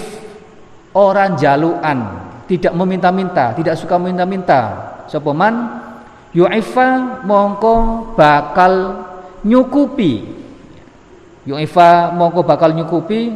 [0.96, 4.62] orang jaluan, tidak meminta-minta, tidak suka meminta-minta.
[5.08, 5.56] Sapa man
[6.36, 7.76] yu'ifa mongko
[8.16, 9.04] bakal
[9.44, 10.38] nyukupi
[11.48, 13.32] Yu'ifa mongko bakal nyukupi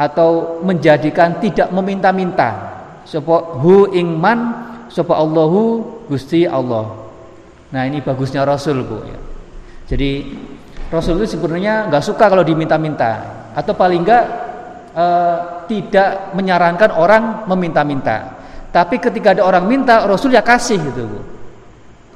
[0.00, 2.72] atau menjadikan tidak meminta-minta
[3.04, 4.38] sapa hu ingman
[4.88, 6.88] sapa Allahu Gusti Allah.
[7.70, 9.18] Nah, ini bagusnya Rasul, Bu ya.
[9.86, 10.10] Jadi
[10.90, 14.24] Rasul itu sebenarnya nggak suka kalau diminta-minta atau paling enggak
[14.96, 15.36] eh,
[15.70, 18.40] tidak menyarankan orang meminta-minta.
[18.70, 21.20] Tapi ketika ada orang minta, Rasul ya kasih gitu, Bu.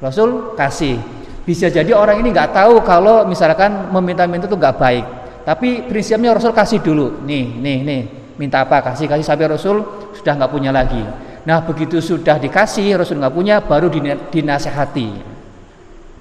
[0.03, 0.99] Rasul kasih.
[1.45, 5.05] Bisa jadi orang ini nggak tahu kalau misalkan meminta-minta itu nggak baik.
[5.45, 7.21] Tapi prinsipnya Rasul kasih dulu.
[7.21, 8.01] Nih, nih, nih.
[8.35, 8.81] Minta apa?
[8.81, 9.77] Kasih, kasih sampai Rasul
[10.17, 10.99] sudah nggak punya lagi.
[11.45, 13.87] Nah, begitu sudah dikasih, Rasul nggak punya, baru
[14.33, 15.09] dinasehati.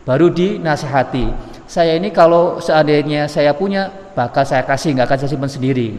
[0.05, 1.33] Baru dinasehati.
[1.65, 5.97] Saya ini kalau seandainya saya punya, bakal saya kasih, nggak akan saya simpan sendiri.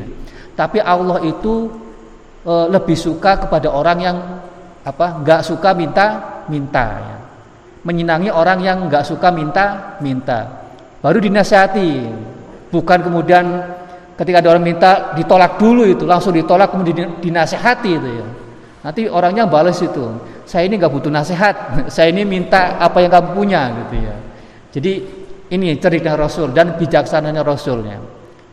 [0.53, 1.73] Tapi Allah itu
[2.45, 4.17] e, lebih suka kepada orang yang
[4.85, 5.25] apa?
[5.25, 6.07] nggak suka minta,
[6.45, 6.85] minta.
[7.01, 7.17] Ya.
[7.81, 10.69] Menyenangi orang yang nggak suka minta, minta.
[11.01, 11.89] Baru dinasehati
[12.69, 13.45] bukan kemudian
[14.15, 18.27] ketika ada orang minta ditolak dulu itu langsung ditolak kemudian dinasehati itu ya.
[18.85, 20.13] Nanti orangnya balas itu
[20.45, 21.55] saya ini nggak butuh nasihat
[21.93, 24.15] saya ini minta apa yang kamu punya gitu ya.
[24.75, 24.93] Jadi
[25.51, 28.01] ini cerita Rasul dan bijaksananya Rasulnya.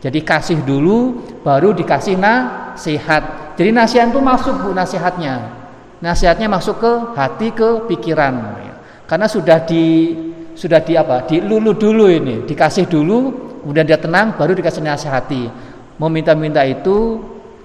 [0.03, 3.55] Jadi kasih dulu baru dikasih nasihat.
[3.55, 5.63] Jadi nasihat itu masuk bu nasihatnya.
[6.03, 8.59] Nasihatnya masuk ke hati ke pikiran.
[9.07, 10.11] Karena sudah di
[10.59, 11.23] sudah di apa?
[11.23, 15.47] Dilulu dulu ini dikasih dulu kemudian dia tenang baru dikasih nasihati.
[15.97, 17.23] Meminta-minta itu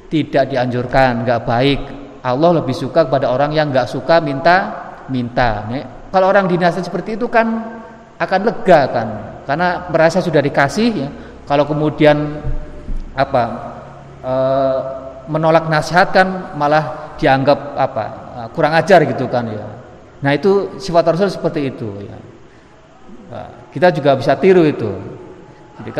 [0.07, 1.79] tidak dianjurkan nggak baik.
[2.21, 5.65] Allah lebih suka kepada orang yang nggak suka minta minta.
[6.13, 7.75] Kalau orang dinasihati seperti itu kan
[8.17, 9.07] akan lega kan
[9.49, 11.09] karena merasa sudah dikasih ya.
[11.47, 12.43] Kalau kemudian
[13.15, 13.43] apa
[14.19, 14.33] e,
[15.31, 18.05] menolak nasihat kan malah dianggap apa
[18.51, 19.65] kurang ajar gitu kan ya.
[20.21, 22.17] Nah itu sifat Rasul seperti itu ya.
[23.27, 25.16] Nah, kita juga bisa tiru itu
[25.83, 25.91] jadi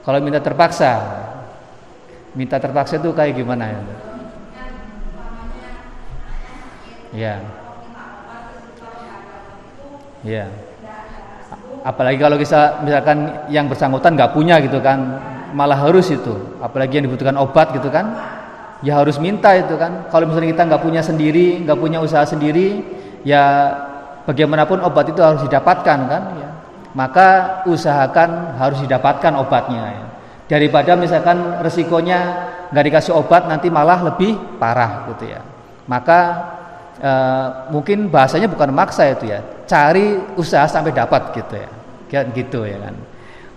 [0.00, 0.92] kalau minta terpaksa,
[2.34, 3.80] minta terpaksa itu kayak gimana ya?
[7.10, 7.34] Ya.
[10.20, 10.44] Ya.
[11.80, 15.20] Apalagi kalau kita misalkan yang bersangkutan nggak punya gitu kan,
[15.56, 16.58] malah harus itu.
[16.60, 18.12] Apalagi yang dibutuhkan obat gitu kan,
[18.84, 20.08] ya harus minta itu kan.
[20.12, 22.84] Kalau misalnya kita nggak punya sendiri, nggak punya usaha sendiri,
[23.24, 23.72] ya
[24.28, 26.22] bagaimanapun obat itu harus didapatkan kan.
[26.90, 29.84] Ya maka usahakan harus didapatkan obatnya.
[29.94, 30.06] Ya.
[30.50, 35.38] daripada misalkan resikonya nggak dikasih obat nanti malah lebih parah gitu ya.
[35.86, 36.18] Maka
[36.98, 37.12] e,
[37.70, 39.38] mungkin bahasanya bukan maksa itu ya.
[39.70, 41.70] Cari usaha sampai dapat gitu ya.
[42.34, 42.94] Gitu ya kan.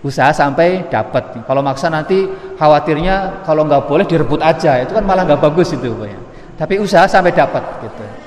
[0.06, 1.34] Usaha sampai dapat.
[1.42, 4.78] Kalau maksa nanti khawatirnya kalau nggak boleh direbut aja.
[4.78, 6.18] Itu kan malah nggak bagus itu ya.
[6.54, 8.06] Tapi usaha sampai dapat gitu.
[8.06, 8.23] ke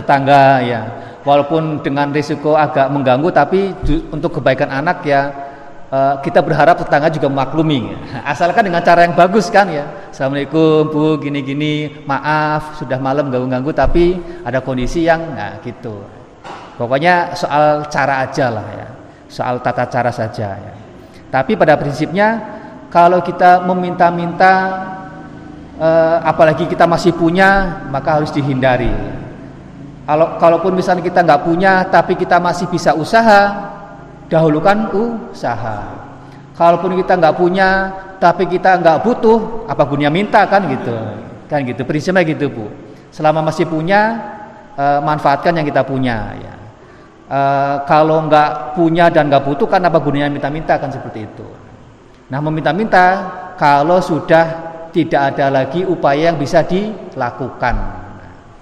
[0.00, 0.80] tetangga ya.
[1.22, 3.70] Walaupun dengan risiko agak mengganggu tapi
[4.10, 5.30] untuk kebaikan anak ya
[5.86, 7.94] eh, kita berharap tetangga juga maklumi
[8.32, 9.86] asalkan dengan cara yang bagus kan ya.
[10.10, 16.02] Assalamualaikum bu gini gini maaf sudah malam ganggu ganggu tapi ada kondisi yang nah gitu.
[16.74, 18.88] Pokoknya soal cara aja lah ya.
[19.30, 20.74] Soal tata cara saja ya.
[21.30, 22.36] Tapi pada prinsipnya
[22.92, 24.52] kalau kita meminta-minta
[25.78, 29.21] eh, apalagi kita masih punya maka harus dihindari
[30.02, 33.70] kalau kalaupun misalnya kita nggak punya tapi kita masih bisa usaha,
[34.26, 36.02] dahulukan usaha.
[36.58, 37.68] Kalaupun kita nggak punya
[38.18, 40.94] tapi kita nggak butuh, apa gunanya minta kan gitu.
[41.46, 41.86] Kan gitu.
[41.86, 42.66] Prinsipnya gitu, Bu.
[43.14, 44.18] Selama masih punya,
[44.74, 46.54] e, manfaatkan yang kita punya ya.
[47.28, 47.40] e,
[47.86, 51.46] kalau nggak punya dan nggak butuh kan apa gunanya minta-minta kan seperti itu.
[52.32, 53.04] Nah meminta-minta
[53.54, 58.01] kalau sudah tidak ada lagi upaya yang bisa dilakukan.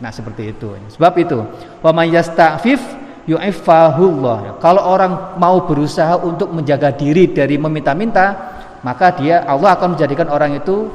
[0.00, 0.72] Nah seperti itu.
[0.96, 1.38] Sebab itu,
[1.84, 2.80] wa may yasta'fif
[3.28, 4.58] yu'ifahullah.
[4.58, 10.56] Kalau orang mau berusaha untuk menjaga diri dari meminta-minta, maka dia Allah akan menjadikan orang
[10.56, 10.88] itu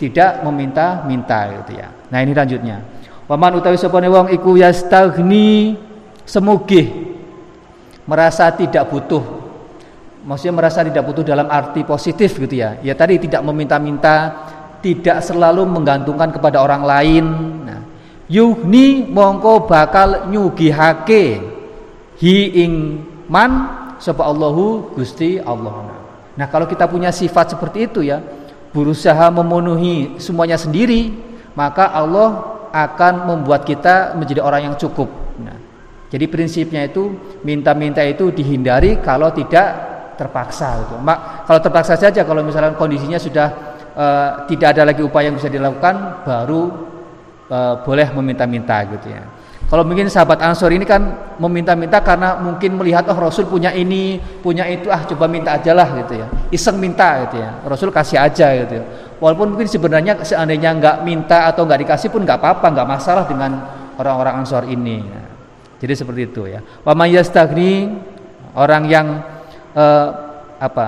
[0.00, 1.88] tidak meminta-minta gitu ya.
[2.08, 2.80] Nah ini lanjutnya.
[3.26, 5.76] Waman utawi sapane wong iku yastaghni
[6.22, 7.16] semugih
[8.06, 9.44] merasa tidak butuh.
[10.26, 12.78] Maksudnya merasa tidak butuh dalam arti positif gitu ya.
[12.82, 14.34] Ya tadi tidak meminta-minta,
[14.82, 17.24] tidak selalu menggantungkan kepada orang lain.
[17.62, 17.80] Nah,
[18.26, 21.40] yuhni mongko bakal nyugihake
[22.18, 23.50] hi ing man
[23.98, 25.94] sapa Allahu Gusti Allah.
[26.36, 28.20] Nah, kalau kita punya sifat seperti itu ya,
[28.76, 31.16] berusaha memenuhi semuanya sendiri,
[31.56, 35.08] maka Allah akan membuat kita menjadi orang yang cukup.
[35.40, 35.56] Nah,
[36.12, 40.96] jadi prinsipnya itu minta-minta itu dihindari kalau tidak terpaksa itu.
[41.00, 43.48] Mak, kalau terpaksa saja kalau misalnya kondisinya sudah
[43.96, 46.62] uh, tidak ada lagi upaya yang bisa dilakukan, baru
[47.50, 49.24] uh, boleh meminta-minta gitu ya.
[49.66, 54.62] Kalau mungkin sahabat Ansor ini kan meminta-minta karena mungkin melihat oh Rasul punya ini, punya
[54.70, 56.26] itu, ah coba minta aja lah gitu ya.
[56.54, 57.50] Iseng minta gitu ya.
[57.66, 58.84] Rasul kasih aja gitu ya.
[59.18, 63.58] Walaupun mungkin sebenarnya seandainya nggak minta atau nggak dikasih pun nggak apa-apa, nggak masalah dengan
[63.98, 65.02] orang-orang Ansor ini.
[65.02, 65.22] Ya.
[65.82, 66.62] Jadi seperti itu ya.
[66.86, 67.90] Wa yastagni
[68.54, 69.06] orang yang
[69.74, 70.08] eh,
[70.62, 70.86] apa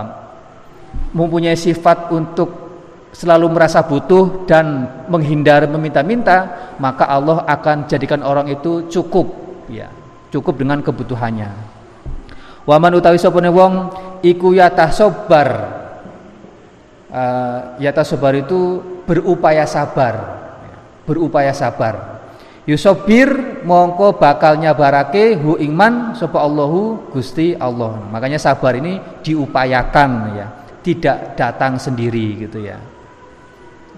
[1.13, 2.68] mempunyai sifat untuk
[3.13, 9.27] selalu merasa butuh dan menghindar meminta-minta, maka Allah akan jadikan orang itu cukup,
[9.73, 9.89] ya,
[10.29, 11.51] cukup dengan kebutuhannya.
[12.69, 13.73] Waman utawi sopone wong
[14.21, 15.81] iku yata sobar.
[17.09, 20.15] Uh, yata sobar itu berupaya sabar,
[21.09, 22.21] berupaya sabar.
[22.69, 27.97] Yusobir mongko bakalnya barake hu ingman sopa Allahu Gusti Allah.
[28.13, 30.47] Makanya sabar ini diupayakan ya,
[30.85, 32.77] tidak datang sendiri gitu ya.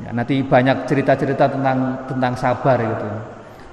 [0.00, 3.08] Ya, nanti banyak cerita-cerita tentang tentang sabar gitu.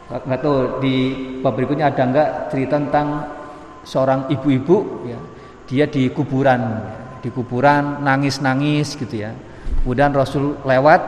[0.08, 0.96] Nggak tahu di
[1.44, 3.08] bab berikutnya ada nggak cerita tentang
[3.84, 5.20] seorang ibu-ibu ya.
[5.68, 6.80] Dia di kuburan,
[7.20, 9.36] di kuburan nangis-nangis gitu ya.
[9.84, 11.00] Kemudian Rasul lewat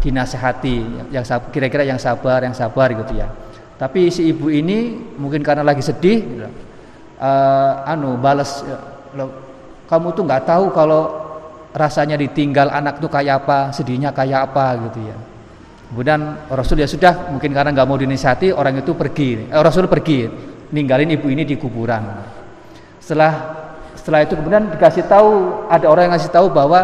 [0.00, 3.28] dinasehati yang kira-kira yang sabar, yang sabar gitu ya.
[3.78, 6.48] Tapi si ibu ini mungkin karena lagi sedih,
[7.20, 8.78] uh, anu balas, ya,
[9.86, 11.27] kamu tuh nggak tahu kalau
[11.72, 15.16] rasanya ditinggal anak itu kayak apa, sedihnya kayak apa gitu ya.
[15.88, 16.20] Kemudian
[16.52, 19.48] Rasul ya sudah mungkin karena nggak mau dinisihati orang itu pergi.
[19.48, 20.28] Eh, Rasul pergi
[20.72, 22.04] ninggalin ibu ini di kuburan.
[23.00, 23.32] Setelah
[23.96, 26.80] setelah itu kemudian dikasih tahu ada orang yang ngasih tahu bahwa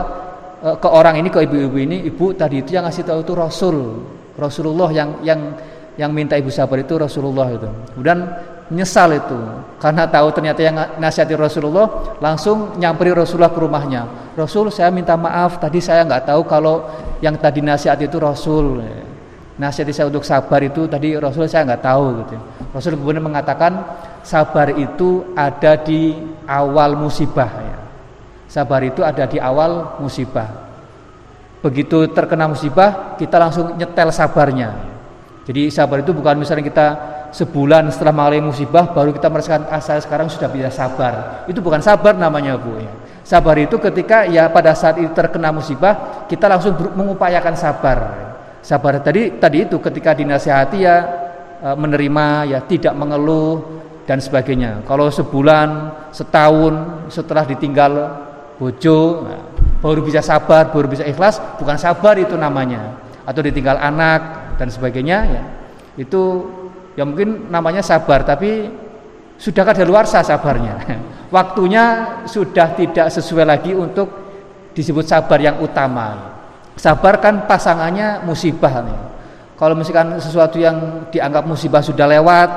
[0.60, 3.76] e, ke orang ini ke ibu-ibu ini ibu tadi itu yang ngasih tahu itu Rasul
[4.36, 5.40] Rasulullah yang yang
[5.94, 7.68] yang minta ibu sabar itu Rasulullah itu.
[7.94, 8.18] Kemudian
[8.72, 9.36] nyesal itu.
[9.76, 14.32] Karena tahu ternyata yang nasihati Rasulullah langsung nyamperi Rasulullah ke rumahnya.
[14.32, 16.88] Rasul saya minta maaf tadi saya nggak tahu kalau
[17.20, 18.80] yang tadi nasihat itu Rasul.
[19.54, 22.36] Nasihat saya untuk sabar itu tadi Rasul saya nggak tahu gitu.
[22.72, 23.84] Rasul kemudian mengatakan
[24.24, 26.16] sabar itu ada di
[26.48, 27.76] awal musibah ya.
[28.48, 30.48] sabar itu ada di awal musibah.
[31.60, 34.93] Begitu terkena musibah kita langsung nyetel sabarnya
[35.44, 36.86] jadi sabar itu bukan misalnya kita
[37.34, 41.44] sebulan setelah mengalami musibah baru kita merasakan ah saya sekarang sudah bisa sabar.
[41.44, 42.88] Itu bukan sabar namanya Bu ya.
[43.24, 47.98] Sabar itu ketika ya pada saat itu terkena musibah kita langsung mengupayakan sabar.
[48.64, 50.96] Sabar tadi tadi itu ketika dinasihati ya
[51.60, 54.80] e, menerima ya tidak mengeluh dan sebagainya.
[54.88, 55.68] Kalau sebulan,
[56.08, 57.92] setahun setelah ditinggal
[58.56, 59.40] bojo nah,
[59.84, 62.96] baru bisa sabar, baru bisa ikhlas, bukan sabar itu namanya.
[63.24, 65.42] Atau ditinggal anak dan sebagainya ya.
[65.94, 66.50] Itu
[66.98, 68.70] ya mungkin namanya sabar tapi
[69.38, 69.66] sudah
[70.06, 70.74] sah sabarnya
[71.34, 71.84] waktunya
[72.24, 74.06] sudah tidak sesuai lagi untuk
[74.74, 76.38] disebut sabar yang utama
[76.78, 78.98] sabar kan pasangannya musibah nih.
[79.58, 82.50] kalau misalkan sesuatu yang dianggap musibah sudah lewat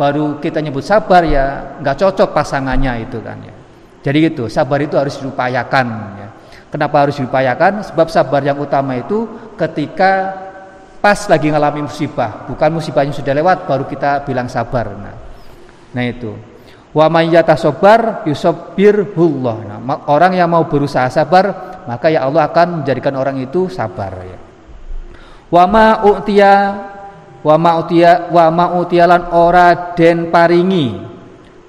[0.00, 3.54] baru kita nyebut sabar ya nggak cocok pasangannya itu kan ya
[4.00, 5.86] jadi gitu sabar itu harus diupayakan
[6.16, 6.28] ya.
[6.72, 9.28] kenapa harus diupayakan sebab sabar yang utama itu
[9.60, 10.47] ketika
[10.98, 14.92] pas lagi ngalami musibah, bukan musibahnya sudah lewat baru kita bilang sabar.
[14.94, 15.16] Nah,
[15.94, 16.34] nah itu.
[16.90, 19.56] Wa may yatasabar yusabbirhullah.
[19.68, 19.78] Nah,
[20.10, 24.38] orang yang mau berusaha sabar, maka ya Allah akan menjadikan orang itu sabar ya.
[25.48, 26.54] Wa ma utiya
[27.40, 30.98] wa ma utiya wa ma utialan ora den paringi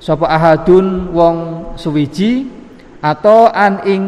[0.02, 1.38] sapa ahadun wong
[1.80, 2.48] suwiji
[3.00, 4.04] atau an ing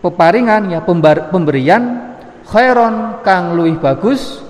[0.00, 0.80] peparingan ya
[1.28, 2.09] pemberian
[2.50, 4.42] khairon kang luwih bagus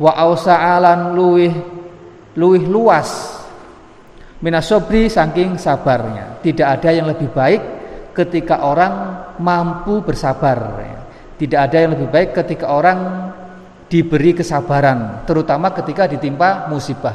[0.00, 1.52] wa ausa'alan luwih
[2.32, 3.38] luwih luas
[4.42, 6.42] minasobri saking sabarnya.
[6.42, 7.62] Tidak ada yang lebih baik
[8.12, 8.92] ketika orang
[9.38, 10.82] mampu bersabar.
[11.38, 13.30] Tidak ada yang lebih baik ketika orang
[13.86, 17.14] diberi kesabaran, terutama ketika ditimpa musibah.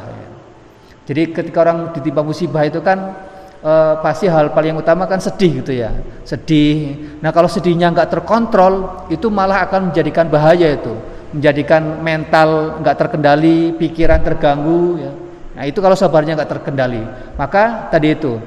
[1.08, 3.27] Jadi ketika orang ditimpa musibah itu kan
[3.62, 5.94] e, pasti hal paling utama kan sedih gitu ya,
[6.26, 6.98] sedih.
[7.22, 10.94] Nah kalau sedihnya nggak terkontrol, itu malah akan menjadikan bahaya itu,
[11.34, 14.84] menjadikan mental nggak terkendali, pikiran terganggu.
[15.02, 15.12] Ya.
[15.58, 17.04] Nah itu kalau sabarnya nggak terkendali,
[17.40, 18.38] maka tadi itu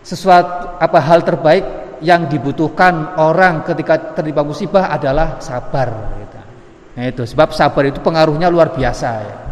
[0.00, 1.64] sesuatu apa hal terbaik
[2.00, 6.16] yang dibutuhkan orang ketika tertimpa musibah adalah sabar.
[6.16, 6.38] Gitu.
[6.96, 9.49] Nah itu sebab sabar itu pengaruhnya luar biasa ya.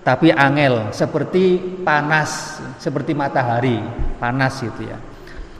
[0.00, 3.76] Tapi angel seperti panas, seperti matahari
[4.16, 4.96] panas itu ya.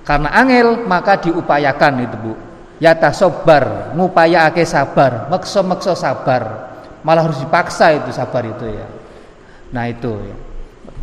[0.00, 2.32] Karena angel maka diupayakan itu bu.
[2.80, 6.72] Ya tasobar, ngupaya ake sabar, makso makso sabar,
[7.04, 8.88] malah harus dipaksa itu sabar itu ya.
[9.76, 10.36] Nah itu ya.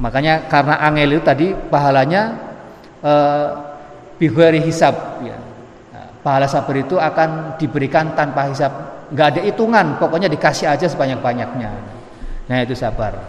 [0.01, 2.33] Makanya karena angel itu tadi pahalanya
[3.05, 3.47] eh,
[4.17, 5.37] bihwari hisab ya.
[5.93, 8.73] Nah, pahala sabar itu akan diberikan tanpa hisab,
[9.13, 11.96] nggak ada hitungan, pokoknya dikasih aja sebanyak-banyaknya.
[12.47, 13.19] Nah itu sabar.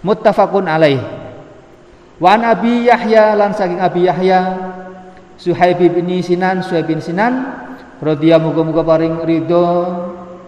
[0.00, 1.00] Muttafaqun alaih.
[2.18, 4.40] Wa an Abi Yahya lan saking Abi Yahya
[5.36, 7.50] Suhaib bin Sinan Suhaib bin Sinan
[7.98, 9.66] radhiyallahu muga-muga paring ridho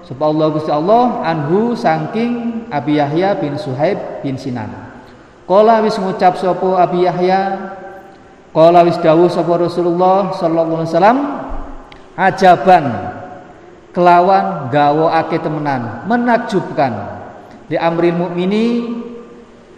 [0.06, 4.70] sapa Allah Gusti Allah anhu saking Abi Yahya bin Suhaib bin Sinan.
[5.44, 7.74] Kala wis ngucap sapa Abi Yahya
[8.54, 11.18] Kala wis dawuh sapa Rasulullah sallallahu alaihi wasallam
[12.14, 12.84] ajaban
[13.90, 17.22] kelawan ake temenan menakjubkan
[17.68, 18.66] di amril mukmini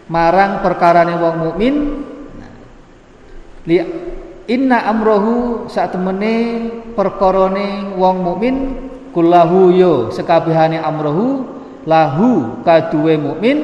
[0.07, 1.74] marang perkarane wong mukmin
[3.66, 3.76] li
[4.47, 6.34] inna amrohu saat temene
[6.95, 8.57] perkorone wong mukmin
[9.11, 11.47] kullahu yo sekabehane amrohu
[11.87, 13.59] lahu kaduwe mukmin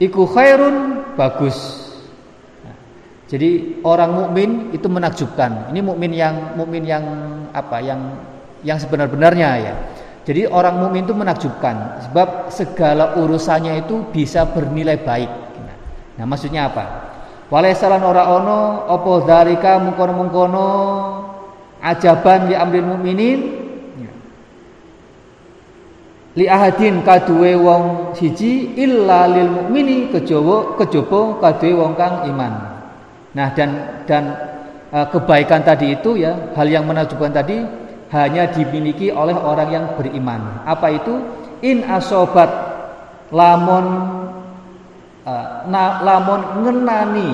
[0.00, 1.80] iku khairun bagus
[3.30, 5.70] jadi orang mukmin itu menakjubkan.
[5.70, 7.04] Ini mukmin yang mukmin yang
[7.54, 7.78] apa?
[7.78, 8.18] Yang
[8.66, 9.74] yang sebenar-benarnya ya.
[10.30, 15.26] Jadi orang mukmin itu menakjubkan sebab segala urusannya itu bisa bernilai baik.
[16.14, 17.10] Nah, maksudnya apa?
[17.50, 20.66] Walaisalan ora ono opo darika mungkono-mungkono
[21.82, 23.40] ajaban li amril mukminin
[26.38, 32.52] li ahadin kaduwe wong siji illa lil mukmini kejaba kejaba kaduwe wong kang iman.
[33.34, 33.70] Nah dan
[34.06, 34.24] dan
[34.94, 37.66] e, kebaikan tadi itu ya hal yang menakjubkan tadi
[38.10, 40.66] hanya dimiliki oleh orang yang beriman.
[40.66, 41.14] Apa itu?
[41.60, 42.50] In asobat
[43.30, 43.86] lamun
[45.22, 45.32] e,
[45.68, 47.30] na, lamun ngenani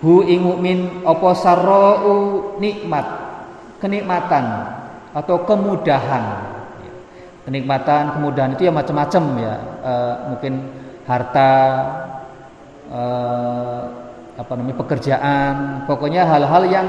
[0.00, 3.04] hu ing mukmin apa sarrau nikmat
[3.82, 4.44] kenikmatan
[5.10, 6.54] atau kemudahan
[7.42, 9.92] kenikmatan kemudahan itu ya macam-macam ya e,
[10.30, 10.54] mungkin
[11.04, 11.52] harta
[12.88, 13.02] e,
[14.34, 15.54] apa namanya pekerjaan,
[15.86, 16.88] pokoknya hal-hal yang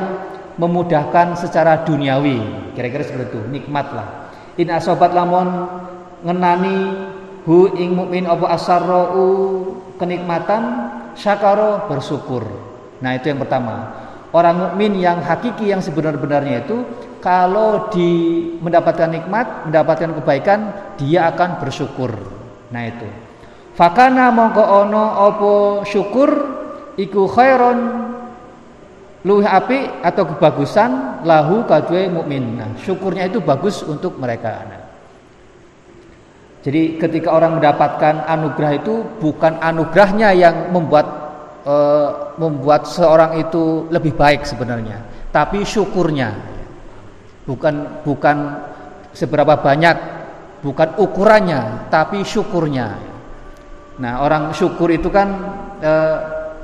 [0.55, 4.07] memudahkan secara duniawi, kira-kira seperti itu, nikmat lah.
[4.55, 5.67] In asobat lamun
[6.23, 6.77] ngenani
[7.43, 9.27] hu ing mukmin apa asarrau
[9.99, 10.63] kenikmatan
[11.19, 12.43] syakaro bersyukur.
[13.03, 14.03] Nah, itu yang pertama.
[14.35, 16.83] Orang mukmin yang hakiki yang sebenar-benarnya itu
[17.23, 20.59] kalau di mendapatkan nikmat, mendapatkan kebaikan,
[20.99, 22.11] dia akan bersyukur.
[22.71, 23.07] Nah, itu.
[23.75, 25.53] Fakana mongko ono opo
[25.83, 26.31] syukur
[26.95, 27.79] iku khairon
[29.25, 32.61] luwih api atau kebagusan lahu kadue mukmin.
[32.61, 34.61] Nah, syukurnya itu bagus untuk mereka.
[34.69, 34.81] Nah,
[36.61, 41.05] jadi ketika orang mendapatkan anugerah itu bukan anugerahnya yang membuat
[41.65, 41.75] e,
[42.37, 45.01] membuat seorang itu lebih baik sebenarnya,
[45.33, 46.53] tapi syukurnya.
[47.45, 48.37] Bukan bukan
[49.13, 49.97] seberapa banyak,
[50.65, 52.97] bukan ukurannya, tapi syukurnya.
[54.01, 55.29] Nah, orang syukur itu kan
[55.81, 55.93] e,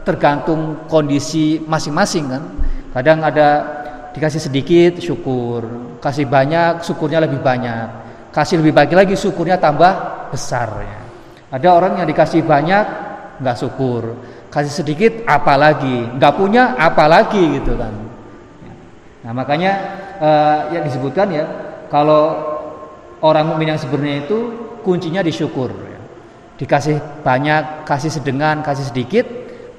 [0.02, 2.44] tergantung kondisi masing-masing kan.
[2.92, 3.50] Kadang ada
[4.12, 5.64] dikasih sedikit syukur,
[6.04, 7.88] kasih banyak syukurnya lebih banyak,
[8.36, 11.00] kasih lebih banyak lagi syukurnya tambah besar ya.
[11.52, 12.86] Ada orang yang dikasih banyak
[13.40, 14.20] nggak syukur,
[14.52, 17.94] kasih sedikit apalagi, nggak punya apalagi gitu kan.
[19.22, 19.74] Nah makanya
[20.20, 21.46] uh, yang disebutkan ya
[21.88, 22.36] kalau
[23.22, 24.38] orang mukmin yang sebenarnya itu
[24.82, 25.70] kuncinya disyukur.
[25.72, 26.00] Ya.
[26.58, 29.26] Dikasih banyak, kasih sedengan, kasih sedikit,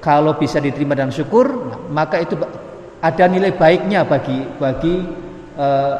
[0.03, 2.35] kalau bisa diterima dan syukur maka itu
[2.99, 4.99] ada nilai baiknya bagi bagi
[5.55, 5.93] uh,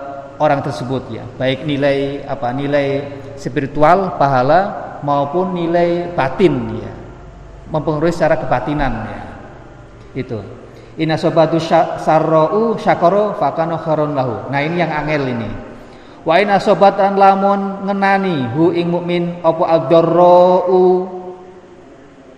[0.43, 2.88] orang tersebut ya baik nilai apa nilai
[3.39, 6.91] spiritual pahala maupun nilai batin ya
[7.72, 9.24] mempengaruhi secara kebatinan ya
[10.20, 10.39] itu
[10.93, 14.45] Inna sobatu sarra'u syakoro fakano kharon lahu.
[14.54, 15.49] Nah ini yang angel ini.
[16.22, 19.89] Wa inna sobatan lamun ngenani hu ing mukmin apa ad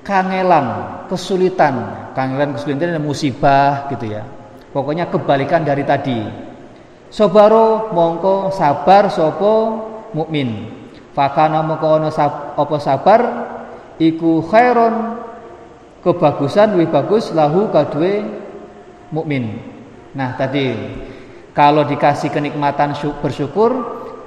[0.05, 0.65] kangelan,
[1.09, 1.73] kesulitan,
[2.13, 4.23] kangelan kesulitan dan musibah gitu ya.
[4.69, 6.21] Pokoknya kebalikan dari tadi.
[7.09, 9.53] Sobaro mongko sabar sopo
[10.13, 10.69] mukmin.
[11.15, 13.21] Fakana mongko ono sab, opo sabar
[13.97, 15.15] iku khairon
[16.03, 18.21] kebagusan lebih bagus lahu kadue
[19.09, 19.57] mukmin.
[20.13, 20.75] Nah tadi
[21.55, 23.71] kalau dikasih kenikmatan bersyukur,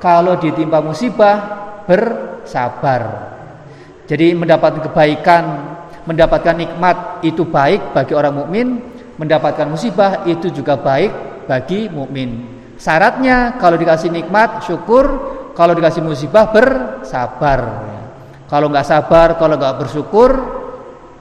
[0.01, 1.37] kalau ditimpa musibah
[1.85, 3.37] bersabar.
[4.09, 5.45] Jadi mendapatkan kebaikan,
[6.09, 8.81] mendapatkan nikmat itu baik bagi orang mukmin,
[9.21, 12.57] mendapatkan musibah itu juga baik bagi mukmin.
[12.81, 15.05] Syaratnya kalau dikasih nikmat syukur,
[15.53, 17.85] kalau dikasih musibah bersabar.
[18.49, 20.31] Kalau nggak sabar, kalau nggak bersyukur,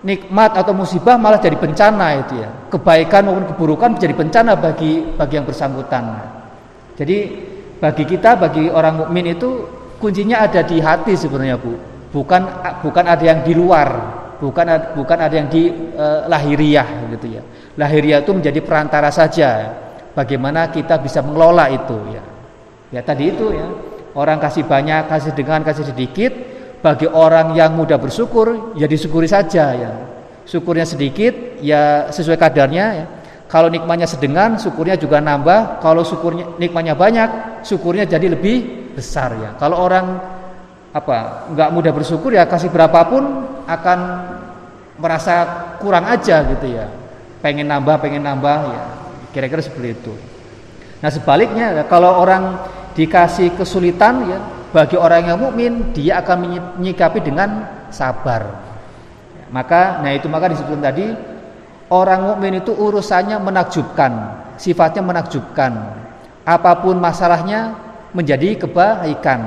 [0.07, 2.71] nikmat atau musibah malah jadi bencana itu ya.
[2.71, 6.23] Kebaikan maupun keburukan jadi bencana bagi bagi yang bersangkutan.
[6.95, 7.17] Jadi
[7.83, 9.67] bagi kita, bagi orang mukmin itu
[9.99, 12.41] kuncinya ada di hati sebenarnya bu bukan
[12.83, 13.89] bukan ada yang di luar
[14.37, 17.41] bukan bukan ada yang di uh, lahiriah gitu ya.
[17.77, 19.73] Lahiriah itu menjadi perantara saja.
[20.13, 22.23] Bagaimana kita bisa mengelola itu ya?
[22.89, 23.67] Ya tadi itu ya.
[24.17, 26.33] Orang kasih banyak kasih dengan kasih sedikit.
[26.77, 29.91] Bagi orang yang mudah bersyukur ya disyukuri saja ya.
[30.45, 33.05] Syukurnya sedikit ya sesuai kadarnya ya.
[33.47, 35.81] Kalau nikmatnya sedengan syukurnya juga nambah.
[35.81, 39.49] Kalau syukurnya nikmatnya banyak syukurnya jadi lebih besar ya.
[39.57, 40.36] Kalau orang
[40.95, 43.99] apa nggak mudah bersyukur ya kasih berapapun akan
[44.97, 45.45] merasa
[45.77, 46.89] kurang aja gitu ya.
[47.43, 48.83] Pengen nambah pengen nambah ya.
[49.35, 50.13] Kira-kira seperti itu.
[51.03, 52.57] Nah sebaliknya kalau orang
[52.97, 54.39] dikasih kesulitan ya
[54.73, 56.37] bagi orang yang mukmin dia akan
[56.81, 58.65] menyikapi dengan sabar.
[59.53, 61.05] Maka nah itu maka disebutkan tadi
[61.93, 65.71] orang mukmin itu urusannya menakjubkan sifatnya menakjubkan.
[66.43, 67.77] Apa pun masalahnya
[68.11, 69.39] menjadi kebaikan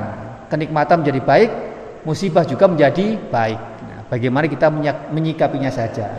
[0.51, 1.49] kenikmatan menjadi baik,
[2.03, 3.59] musibah juga menjadi baik.
[3.87, 4.67] Nah, bagaimana kita
[5.09, 6.11] menyikapinya saja.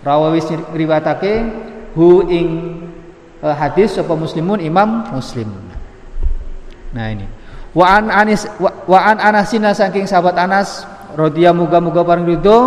[0.00, 1.44] Rawawis riwatake
[1.92, 2.48] hu ing
[3.42, 5.50] uh, hadis sapa muslimun imam muslim.
[6.94, 7.26] Nah ini.
[7.76, 12.58] Wa an Anis wa, an Anasina saking sahabat Anas radhiyallahu muga-muga paring ridho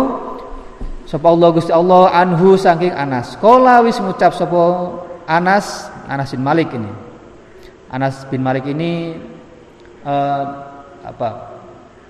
[1.10, 3.34] sapa Allah Gusti Allah anhu saking Anas.
[3.42, 4.60] Kala wis ngucap sapa
[5.26, 6.92] Anas Anas bin Malik ini.
[7.92, 9.16] Anas bin Malik ini
[10.06, 10.71] uh,
[11.02, 11.58] apa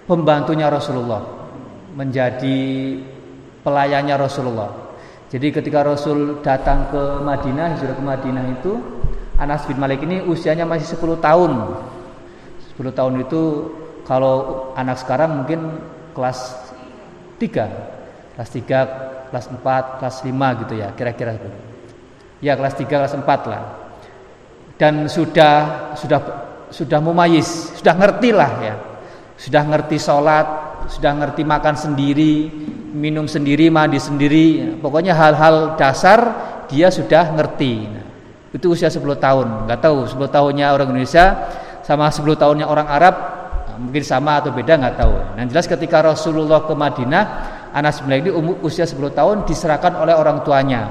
[0.04, 1.24] pembantunya Rasulullah
[1.96, 2.60] menjadi
[3.62, 4.70] pelayannya Rasulullah.
[5.32, 8.72] Jadi ketika Rasul datang ke Madinah, hijrah ke Madinah itu
[9.40, 11.52] Anas bin Malik ini usianya masih 10 tahun.
[12.76, 13.42] 10 tahun itu
[14.04, 15.80] kalau anak sekarang mungkin
[16.12, 16.52] kelas
[17.40, 18.36] 3.
[18.36, 21.36] Kelas 3, kelas 4, kelas 5 gitu ya, kira-kira
[22.44, 23.62] Ya, kelas 3, kelas 4 lah.
[24.76, 26.20] Dan sudah sudah
[26.72, 28.74] sudah mumayis, sudah ngerti lah ya.
[29.36, 30.46] Sudah ngerti sholat,
[30.88, 32.48] sudah ngerti makan sendiri,
[32.94, 34.46] minum sendiri, mandi sendiri.
[34.56, 34.68] Ya.
[34.80, 36.18] Pokoknya hal-hal dasar
[36.66, 37.74] dia sudah ngerti.
[37.86, 38.04] Nah,
[38.56, 39.68] itu usia 10 tahun.
[39.68, 41.52] Nggak tahu 10 tahunnya orang Indonesia
[41.84, 43.14] sama 10 tahunnya orang Arab
[43.68, 45.14] nah, mungkin sama atau beda nggak tahu.
[45.36, 47.24] Nah, jelas ketika Rasulullah ke Madinah,
[47.72, 50.88] Anas bin Malik ini umur usia 10 tahun diserahkan oleh orang tuanya.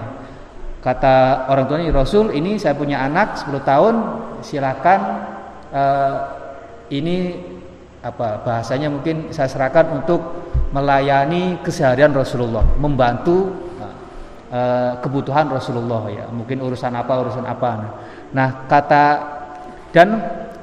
[0.82, 3.96] Kata orang tuanya Rasul, ini saya punya anak 10 tahun,
[4.42, 5.00] silakan
[5.72, 6.16] uh,
[6.92, 7.40] ini
[8.02, 10.22] apa bahasanya mungkin saya serahkan untuk
[10.72, 13.52] melayani keseharian Rasulullah, membantu
[14.52, 17.72] uh, kebutuhan Rasulullah ya, mungkin urusan apa urusan apa.
[18.32, 19.06] Nah, kata
[19.92, 20.08] dan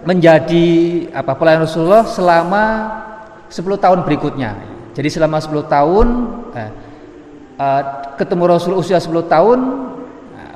[0.09, 0.67] menjadi
[1.13, 2.65] apa pelayan Rasulullah selama
[3.53, 4.57] 10 tahun berikutnya.
[4.97, 6.07] Jadi selama 10 tahun
[7.59, 7.83] uh,
[8.17, 9.59] ketemu Rasul usia 10 tahun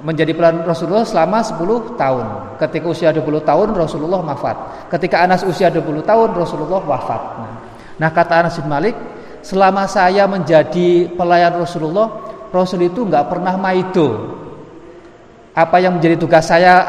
[0.03, 2.27] menjadi pelayan Rasulullah selama 10 tahun.
[2.59, 4.91] Ketika usia 20 tahun Rasulullah wafat.
[4.91, 7.23] Ketika Anas usia 20 tahun Rasulullah wafat.
[8.03, 8.99] Nah, kata Anas bin Malik,
[9.47, 14.39] selama saya menjadi pelayan Rasulullah, Rasul itu nggak pernah maido.
[15.53, 16.81] Apa yang menjadi tugas saya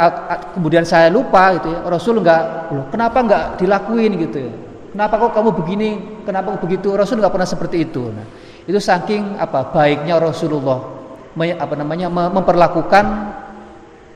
[0.55, 1.80] kemudian saya lupa gitu ya.
[1.86, 2.41] Rasul nggak,
[2.89, 4.53] kenapa nggak dilakuin gitu ya.
[4.93, 5.89] Kenapa kok kamu begini?
[6.26, 6.93] Kenapa begitu?
[6.93, 8.09] Rasul nggak pernah seperti itu.
[8.09, 8.26] Nah,
[8.64, 10.93] itu saking apa baiknya Rasulullah
[11.34, 13.06] apa namanya memperlakukan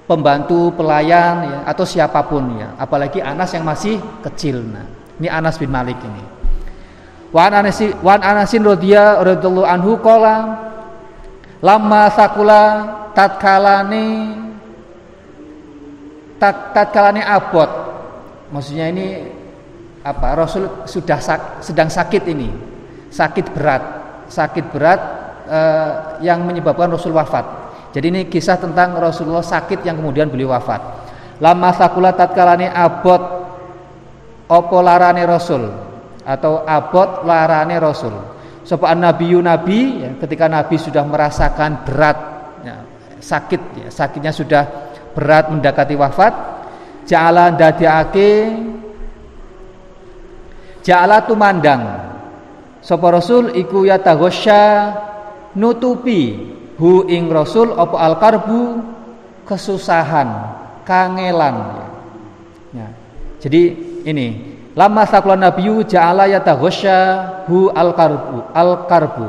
[0.07, 2.77] pembantu pelayan ya, atau siapa pun ya.
[2.77, 4.87] Apalagi Anas yang masih kecil nah.
[5.17, 6.23] Ini Anas bin Malik ini.
[7.33, 10.63] Wan Anas Wan Anasin radhiyallahu anhu kola
[11.59, 12.63] lama sakula
[13.11, 14.37] tatkalane
[16.37, 17.67] tat, tatkalane abot.
[18.53, 19.07] Maksudnya ini
[20.07, 22.47] apa Rasul sudah sak, sedang sakit ini.
[23.11, 23.83] Sakit berat.
[24.31, 25.01] Sakit berat
[25.47, 27.67] uh, yang menyebabkan Rasul wafat.
[27.95, 31.07] Jadi ini kisah tentang Rasulullah sakit yang kemudian beliau wafat.
[31.41, 33.21] Lama sakula tatkalane abot
[34.45, 35.63] opo larane Rasul
[36.27, 38.13] atau abot larane Rasul.
[38.67, 42.17] Sopan nabi nabi ya, ketika nabi sudah merasakan berat
[42.67, 42.75] ya,
[43.23, 44.63] sakit ya, sakitnya sudah
[45.15, 46.35] berat mendekati wafat
[47.07, 48.53] ja'ala dadiake
[50.83, 51.81] ja'ala tumandang
[52.83, 54.63] sapa rasul iku ya taghasya
[55.57, 56.37] nutupi
[56.77, 58.61] hu ing rasul apa al karbu
[59.49, 60.29] kesusahan
[60.85, 61.81] kangelan
[62.77, 62.87] ya.
[63.41, 63.61] jadi
[64.05, 66.97] ini Lama sakla nabiyu ja'ala yataghasya
[67.49, 69.25] hu al-karbu al-karbu.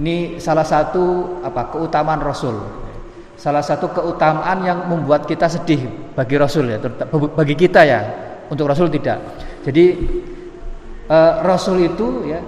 [0.00, 2.56] Ini salah satu apa keutamaan Rasul.
[3.36, 5.84] Salah satu keutamaan yang membuat kita sedih
[6.16, 6.80] bagi Rasul ya,
[7.12, 8.00] bagi kita ya.
[8.48, 9.20] Untuk Rasul tidak.
[9.60, 9.84] Jadi
[11.12, 12.40] uh, Rasul itu ya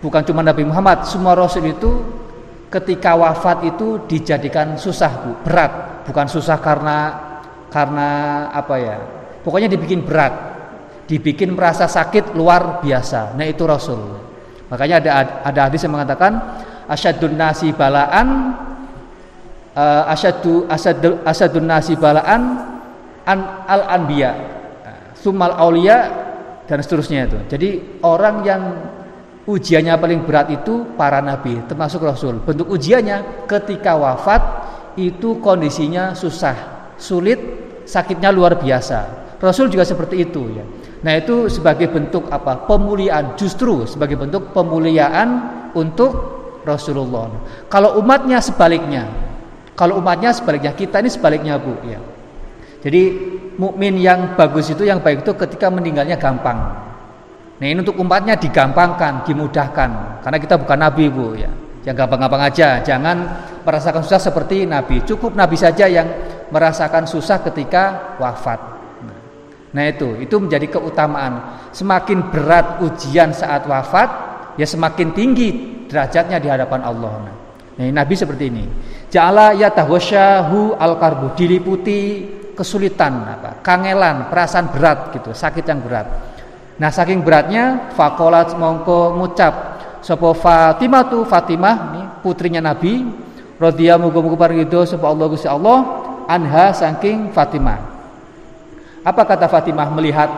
[0.00, 2.02] bukan cuma Nabi Muhammad, semua Rasul itu
[2.68, 7.26] ketika wafat itu dijadikan susah bu, berat, bukan susah karena
[7.68, 8.08] karena
[8.52, 8.96] apa ya,
[9.44, 10.58] pokoknya dibikin berat
[11.08, 13.32] dibikin merasa sakit luar biasa.
[13.32, 13.98] Nah itu Rasul.
[14.68, 15.10] Makanya ada
[15.48, 16.36] ada hadis yang mengatakan
[16.84, 18.52] asyadun nasi balaan
[19.72, 22.68] uh, asyadu asadu, asadun nasi balaan
[23.24, 24.58] an, al anbiya
[25.16, 25.98] sumal aulia
[26.68, 27.38] dan seterusnya itu.
[27.48, 27.68] Jadi
[28.04, 28.62] orang yang
[29.48, 32.44] ujiannya paling berat itu para nabi termasuk Rasul.
[32.44, 34.42] Bentuk ujiannya ketika wafat
[35.00, 37.40] itu kondisinya susah, sulit,
[37.88, 39.16] sakitnya luar biasa.
[39.40, 40.64] Rasul juga seperti itu ya.
[41.00, 42.68] Nah itu sebagai bentuk apa?
[42.68, 45.28] Pemuliaan justru sebagai bentuk pemuliaan
[45.72, 46.12] untuk
[46.66, 47.32] Rasulullah.
[47.72, 49.08] Kalau umatnya sebaliknya,
[49.78, 52.02] kalau umatnya sebaliknya kita ini sebaliknya bu ya.
[52.82, 53.02] Jadi
[53.56, 56.87] mukmin yang bagus itu yang baik itu ketika meninggalnya gampang.
[57.58, 61.50] Nah ini untuk umatnya digampangkan, dimudahkan karena kita bukan nabi bu ya.
[61.82, 63.16] Yang gampang-gampang aja, jangan
[63.64, 65.02] merasakan susah seperti nabi.
[65.02, 66.06] Cukup nabi saja yang
[66.52, 68.60] merasakan susah ketika wafat.
[69.68, 71.60] Nah itu, itu menjadi keutamaan.
[71.76, 74.08] Semakin berat ujian saat wafat,
[74.56, 75.48] ya semakin tinggi
[75.88, 77.12] derajatnya di hadapan Allah.
[77.78, 78.64] Nah, ini Nabi seperti ini.
[79.08, 83.62] Ja'ala yatahwasyahu al-karbu diliputi kesulitan apa?
[83.62, 86.06] Kangelan, perasaan berat gitu, sakit yang berat.
[86.78, 89.54] Nah, saking beratnya fakolat mongko ngucap
[89.98, 93.02] sapa Fatimah tu Fatimah ini putrinya Nabi
[93.58, 95.78] radhiyallahu muga-muga parido sapa Allah Gusti Allah
[96.30, 97.82] anha saking Fatimah.
[99.02, 100.30] Apa kata Fatimah melihat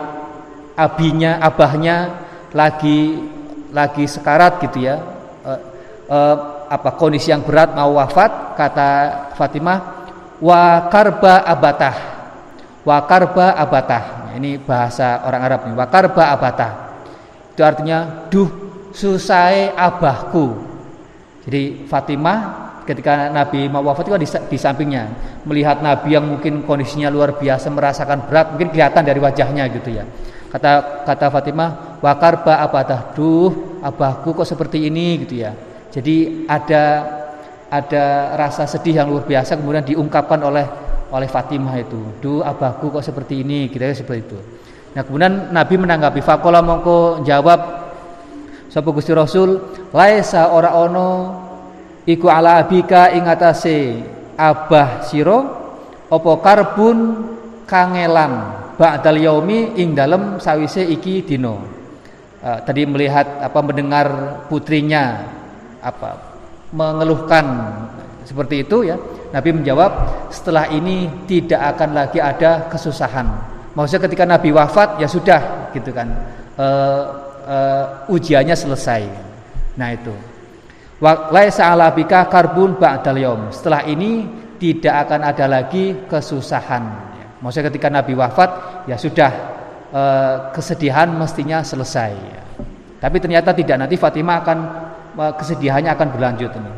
[0.73, 2.25] abinya, abahnya
[2.57, 3.21] lagi
[3.69, 4.97] lagi sekarat gitu ya.
[5.45, 5.51] E,
[6.09, 6.19] e,
[6.73, 8.57] apa kondisi yang berat mau wafat?
[8.57, 8.89] Kata
[9.37, 10.09] Fatimah
[10.41, 11.95] wa karba abatah.
[12.81, 15.75] Wa karba abatah ini bahasa orang Arab nih.
[15.75, 16.71] Wa karba abatah
[17.51, 18.49] itu artinya duh
[18.95, 20.71] susai abahku.
[21.47, 22.39] Jadi Fatimah
[22.85, 25.03] ketika Nabi mau wafat itu kan di, sampingnya.
[25.45, 30.05] Melihat Nabi yang mungkin kondisinya luar biasa merasakan berat mungkin kelihatan dari wajahnya gitu ya.
[30.51, 35.21] Kata kata Fatimah wakar ba abadah duh abahku kok seperti ini?
[35.27, 35.51] gitu ya.
[35.91, 36.83] Jadi ada
[37.71, 40.67] ada rasa sedih yang luar biasa kemudian diungkapkan oleh
[41.11, 41.99] oleh Fatimah itu.
[42.23, 43.67] Duh abahku kok seperti ini?
[43.67, 44.39] Kira-kira seperti itu.
[44.91, 47.59] Nah kemudian Nabi menanggapi fakola mongko jawab
[48.71, 49.59] Sapa Gusti Rasul
[49.91, 51.09] laisa ora ono
[52.07, 53.99] iku ala abika ing atase
[54.39, 55.39] abah sira
[56.07, 56.97] apa karbun
[57.67, 61.55] kangelan ba'dal yaumi ing dalem sawise iki dina.
[62.41, 64.07] Uh, tadi melihat apa mendengar
[64.49, 65.29] putrinya
[65.77, 66.17] apa
[66.73, 67.45] mengeluhkan
[68.25, 68.97] seperti itu ya
[69.31, 69.91] Nabi menjawab
[70.31, 73.27] setelah ini tidak akan lagi ada kesusahan
[73.73, 76.11] maksudnya ketika Nabi wafat ya sudah gitu kan
[76.59, 77.03] uh,
[77.47, 79.07] uh, ujiannya selesai
[79.79, 80.11] nah itu
[81.33, 83.49] laisa ala bika karbun ba'dal.
[83.49, 84.29] Setelah ini
[84.61, 86.83] tidak akan ada lagi kesusahan.
[87.41, 89.31] Maksudnya ketika Nabi wafat ya sudah
[89.89, 90.01] e,
[90.53, 92.13] kesedihan mestinya selesai.
[93.01, 94.57] Tapi ternyata tidak nanti Fatimah akan
[95.17, 96.71] e, kesedihannya akan berlanjut ini.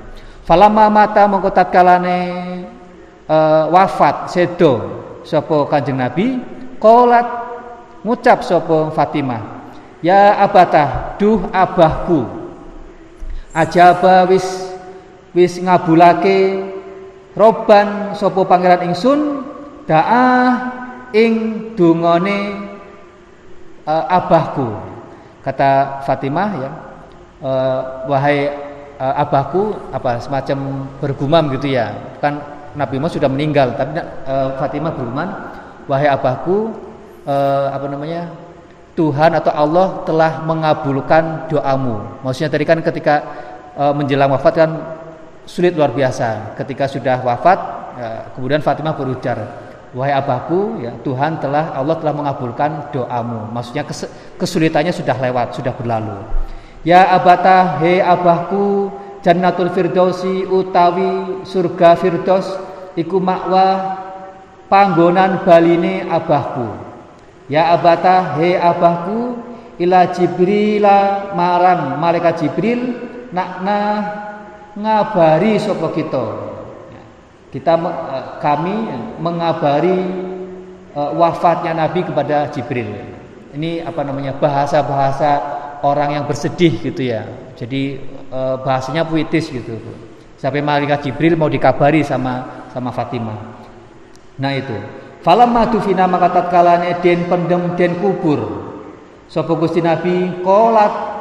[0.43, 2.19] Falama mata mengkotat kalane
[3.23, 3.37] e,
[3.71, 4.73] wafat sedo
[5.23, 6.35] sopo kanjeng Nabi
[6.83, 7.23] kolat
[8.03, 9.63] ngucap sopo Fatimah
[10.03, 12.27] ya abatah duh abahku
[13.55, 14.43] ajaba wis
[15.31, 16.59] wis ngabulake
[17.33, 19.47] roban sapa pangeran ingsun
[19.87, 20.75] daah
[21.13, 21.33] ing
[21.77, 22.57] dungane
[23.85, 24.67] uh, abahku
[25.45, 26.71] kata Fatimah ya.
[27.43, 28.47] Uh, wahai
[28.99, 32.41] uh, abahku apa semacam bergumam gitu ya kan
[32.73, 35.29] Nabi Muhammad sudah meninggal tapi uh, Fatimah bergumam
[35.85, 36.73] wahai abahku
[37.29, 38.29] uh, apa namanya
[38.93, 42.21] Tuhan atau Allah telah mengabulkan doamu.
[42.21, 43.15] Maksudnya tadi kan ketika
[43.73, 44.71] e, menjelang wafat kan
[45.49, 46.53] sulit luar biasa.
[46.53, 47.57] Ketika sudah wafat,
[47.97, 48.05] e,
[48.37, 49.37] kemudian Fatimah berujar,
[49.97, 53.49] wahai abahku, ya Tuhan telah Allah telah mengabulkan doamu.
[53.49, 54.05] Maksudnya kes,
[54.37, 56.21] kesulitannya sudah lewat, sudah berlalu.
[56.83, 58.91] Ya abata he abahku
[59.23, 62.59] Jannatul Firdausi utawi surga Firdaus
[62.99, 63.95] iku makwa
[64.67, 66.75] panggonan baline abahku.
[67.47, 69.39] Ya abata he abahku
[69.79, 72.99] ila Jibrila marang malaikat Jibril
[73.31, 73.79] nakna
[74.75, 76.25] ngabari sapa kita.
[77.47, 78.75] Kita eh, kami
[79.23, 80.03] mengabari
[80.91, 82.91] eh, wafatnya Nabi kepada Jibril.
[83.55, 87.27] Ini apa namanya bahasa-bahasa orang yang bersedih gitu ya.
[87.59, 87.99] Jadi
[88.31, 89.77] eh, bahasanya puitis gitu.
[90.39, 93.39] Sampai malaikat Jibril mau dikabari sama sama Fatimah.
[94.39, 94.75] Nah itu.
[95.23, 98.73] Falamma tufina maka tatkalane den pendem den kubur.
[99.31, 101.13] Sapa Gusti Nabi kolat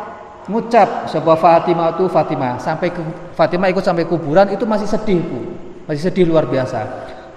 [0.50, 3.02] ngucap sebuah Fatimah itu Fatimah sampai ke
[3.38, 5.54] Fatimah ikut sampai kuburan itu masih sedih bu
[5.86, 6.82] masih sedih luar biasa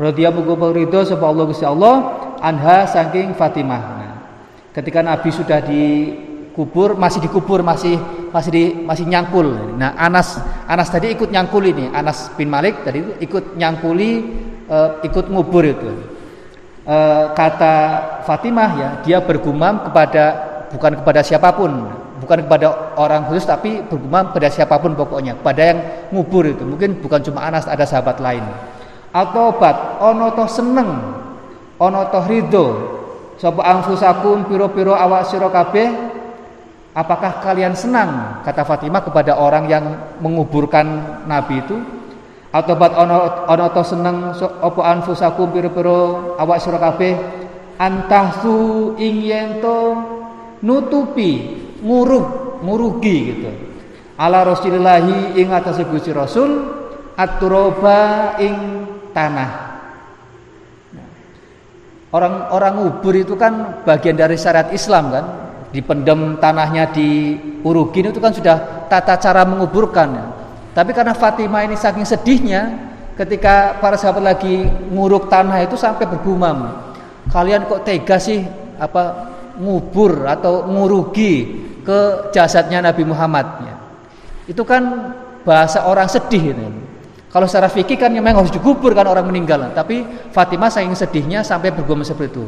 [0.02, 1.96] radhiyallahu ridho sebuah Allah Gusti Allah
[2.42, 4.16] anha saking Fatimah nah,
[4.74, 5.62] ketika Nabi sudah
[6.56, 8.00] dikubur masih dikubur masih
[8.32, 9.76] masih di, masih nyangkul.
[9.76, 10.40] Nah Anas
[10.72, 14.24] Anas tadi ikut nyangkul ini Anas bin Malik tadi ikut nyangkuli
[14.72, 15.92] uh, ikut ngubur itu.
[16.88, 17.76] Uh, kata
[18.24, 20.24] Fatimah ya dia bergumam kepada
[20.72, 21.92] bukan kepada siapa pun
[22.24, 25.80] bukan kepada orang khusus tapi bergumam pada siapa pun pokoknya pada yang
[26.16, 26.64] ngubur itu.
[26.64, 28.48] Mungkin bukan cuma Anas ada sahabat lain.
[29.12, 30.88] Atau bat ono toh seneng
[31.84, 32.68] ono toh ridho.
[33.36, 36.15] Sapa anfusakum piro-piro awak sira kabeh
[36.96, 39.86] apakah kalian senang kata Fatimah kepada orang yang
[40.24, 41.78] menguburkan nabi itu?
[42.56, 47.44] Atau bat ono ono toh seneng apa anfusakum piro-piro awak sira kabeh?
[47.76, 50.00] Antahsu ing yento
[50.64, 53.52] nutupi ngurug ngurugi gitu.
[54.16, 56.64] Ala rasulillahi ing atas Gusti Rasul
[57.20, 58.56] aturoba ing
[59.12, 59.52] tanah.
[62.16, 65.26] Orang-orang ngubur itu kan bagian dari syariat Islam kan
[65.76, 67.36] dipendam tanahnya di
[67.68, 70.26] urugin itu kan sudah tata cara menguburkan ya.
[70.72, 72.62] tapi karena Fatimah ini saking sedihnya
[73.20, 76.80] ketika para sahabat lagi nguruk tanah itu sampai bergumam
[77.28, 78.40] kalian kok tega sih
[78.80, 83.76] apa ngubur atau ngurugi ke jasadnya Nabi Muhammad ya.
[84.50, 85.14] Itu kan
[85.46, 86.68] bahasa orang sedih ini.
[87.30, 89.60] Kalau secara fikih kan memang harus dikubur kan orang meninggal.
[89.76, 92.46] Tapi Fatimah saking sedihnya sampai bergumam seperti itu.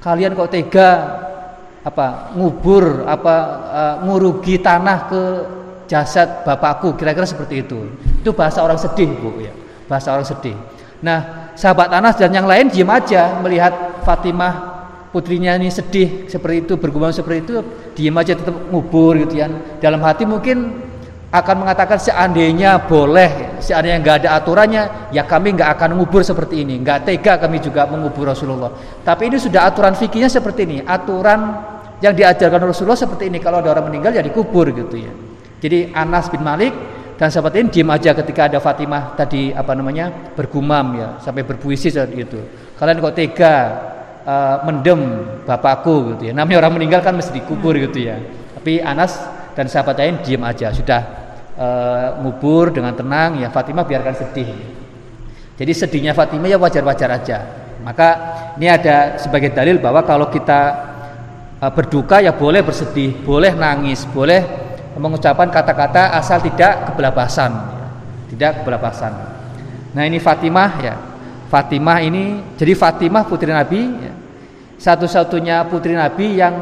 [0.00, 0.88] Kalian kok tega
[1.80, 3.34] apa ngubur apa
[3.72, 5.22] uh, ngurugi tanah ke
[5.88, 7.90] jasad bapakku kira-kira seperti itu.
[8.22, 9.50] Itu bahasa orang sedih, Bu ya.
[9.90, 10.54] Bahasa orang sedih.
[11.00, 14.70] Nah, sahabat Anas dan yang lain diam aja melihat Fatimah
[15.10, 17.54] putrinya ini sedih seperti itu bergumam seperti itu
[17.98, 19.50] diam aja tetap ngubur gitu ya
[19.82, 20.89] dalam hati mungkin
[21.30, 24.82] akan mengatakan seandainya boleh seandainya nggak ada aturannya
[25.14, 26.82] ya kami nggak akan ngubur seperti ini.
[26.82, 28.74] Nggak tega kami juga mengubur Rasulullah.
[29.06, 30.78] Tapi ini sudah aturan fikihnya seperti ini.
[30.82, 31.40] Aturan
[32.02, 33.38] yang diajarkan Rasulullah seperti ini.
[33.38, 35.12] Kalau ada orang meninggal ya dikubur gitu ya.
[35.62, 36.74] Jadi Anas bin Malik
[37.14, 41.92] dan sahabat ini diam aja ketika ada Fatimah tadi apa namanya bergumam ya sampai berpuisi
[41.92, 42.40] gitu
[42.80, 43.54] kalian kok tega
[44.24, 45.00] uh, mendem
[45.44, 46.16] bapakku?
[46.16, 46.32] gitu ya.
[46.32, 48.16] Namanya orang meninggal kan mesti dikubur gitu ya.
[48.56, 49.20] Tapi Anas
[49.60, 51.00] dan sahabat lain diam aja, sudah
[51.60, 54.48] uh, ngubur dengan tenang ya Fatimah biarkan sedih.
[55.60, 57.38] Jadi sedihnya Fatimah ya wajar-wajar aja.
[57.84, 58.08] Maka
[58.56, 60.60] ini ada sebagai dalil bahwa kalau kita
[61.60, 64.40] uh, berduka ya boleh bersedih, boleh nangis, boleh
[64.96, 67.52] mengucapkan kata-kata asal tidak kebelabasan,
[68.32, 69.12] tidak kebelabasan.
[69.92, 70.96] Nah ini Fatimah ya,
[71.52, 74.12] Fatimah ini jadi Fatimah putri Nabi ya,
[74.80, 76.56] satu-satunya putri Nabi yang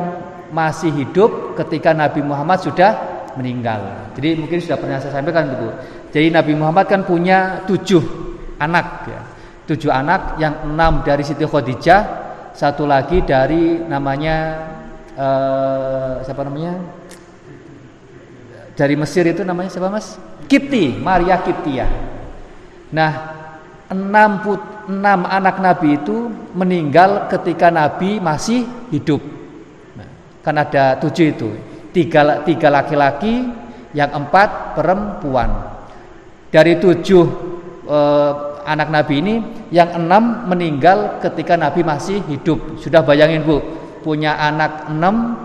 [0.51, 2.91] masih hidup ketika Nabi Muhammad sudah
[3.39, 4.11] meninggal.
[4.19, 5.69] Jadi mungkin sudah pernah saya sampaikan itu.
[6.11, 8.03] Jadi Nabi Muhammad kan punya tujuh
[8.59, 9.21] anak ya.
[9.69, 12.01] Tujuh anak yang enam dari Siti Khadijah,
[12.57, 14.65] satu lagi dari namanya
[15.13, 16.75] uh, siapa namanya?
[18.73, 20.17] Dari Mesir itu namanya siapa Mas?
[20.49, 21.85] Kipti, Maria Kiptia.
[22.89, 23.13] Nah,
[23.93, 29.38] enam put, enam anak Nabi itu meninggal ketika Nabi masih hidup.
[30.49, 31.53] Kan ada tujuh itu,
[31.93, 33.45] tiga tiga laki-laki,
[33.93, 35.77] yang empat perempuan.
[36.49, 37.25] Dari tujuh
[37.85, 38.33] eh,
[38.65, 39.35] anak Nabi ini,
[39.69, 42.81] yang enam meninggal ketika Nabi masih hidup.
[42.81, 43.61] Sudah bayangin bu,
[44.01, 45.37] punya anak enam,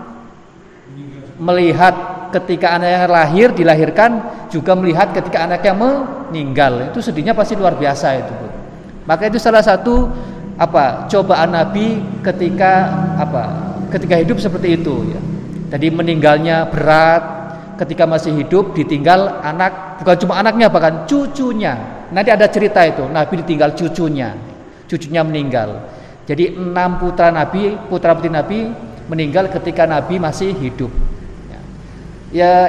[1.36, 8.06] melihat ketika anaknya lahir dilahirkan juga melihat ketika anaknya meninggal itu sedihnya pasti luar biasa
[8.22, 8.48] itu Bu.
[9.06, 10.10] maka itu salah satu
[10.54, 12.86] apa cobaan Nabi ketika
[13.18, 15.20] apa ketika hidup seperti itu ya.
[15.74, 17.22] Jadi meninggalnya berat
[17.78, 21.78] ketika masih hidup ditinggal anak bukan cuma anaknya bahkan cucunya.
[22.10, 24.34] Nanti ada cerita itu Nabi ditinggal cucunya
[24.90, 25.86] cucunya meninggal.
[26.26, 28.70] Jadi enam putra Nabi putra putri Nabi
[29.06, 30.90] meninggal ketika Nabi masih hidup
[31.50, 31.60] ya.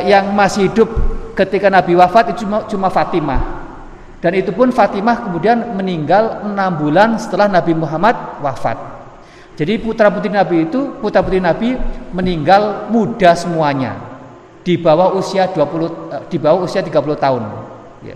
[0.06, 0.90] Yang masih hidup
[1.34, 3.66] ketika Nabi wafat itu cuma, cuma Fatimah.
[4.22, 8.95] Dan itu pun Fatimah kemudian meninggal enam bulan setelah Nabi Muhammad wafat
[9.56, 11.80] jadi putra putri Nabi itu putra putri Nabi
[12.12, 13.96] meninggal muda semuanya
[14.62, 17.44] di bawah usia 20 eh, di bawah usia 30 tahun
[18.04, 18.16] ya.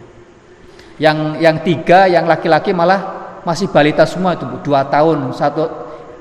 [1.00, 3.18] yang yang tiga yang laki-laki malah
[3.48, 5.64] masih balita semua itu dua tahun satu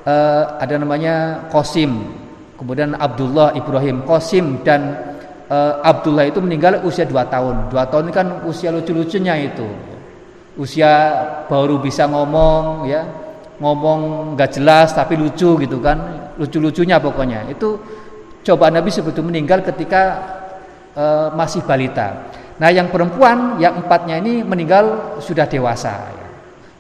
[0.06, 2.14] uh, ada namanya Kosim
[2.54, 5.08] kemudian Abdullah Ibrahim Kosim dan
[5.48, 7.72] uh, Abdullah itu meninggal usia 2 tahun.
[7.72, 9.66] 2 tahun ini kan usia lucu-lucunya itu.
[10.54, 10.90] Usia
[11.48, 13.02] baru bisa ngomong ya.
[13.58, 16.30] Ngomong nggak jelas tapi lucu gitu kan.
[16.38, 17.50] Lucu-lucunya pokoknya.
[17.50, 17.78] Itu
[18.46, 20.02] coba Nabi sebetulnya meninggal ketika
[20.94, 22.30] uh, masih balita.
[22.58, 26.28] Nah, yang perempuan yang empatnya ini meninggal sudah dewasa ya.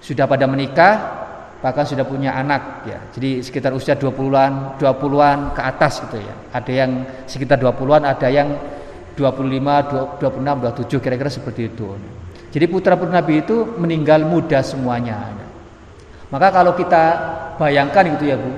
[0.02, 1.18] Sudah pada menikah
[1.58, 2.98] bahkan sudah punya anak ya.
[3.14, 6.34] Jadi sekitar usia 20-an, 20-an ke atas gitu ya.
[6.54, 6.90] Ada yang
[7.26, 8.54] sekitar 20-an, ada yang
[9.18, 11.98] 25, 26, 27 kira-kira seperti itu.
[12.54, 15.34] Jadi putra-putri Nabi itu meninggal muda semuanya.
[16.28, 17.04] Maka kalau kita
[17.56, 18.50] bayangkan gitu ya Bu,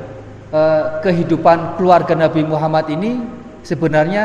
[0.51, 3.23] eh, kehidupan keluarga Nabi Muhammad ini
[3.63, 4.25] sebenarnya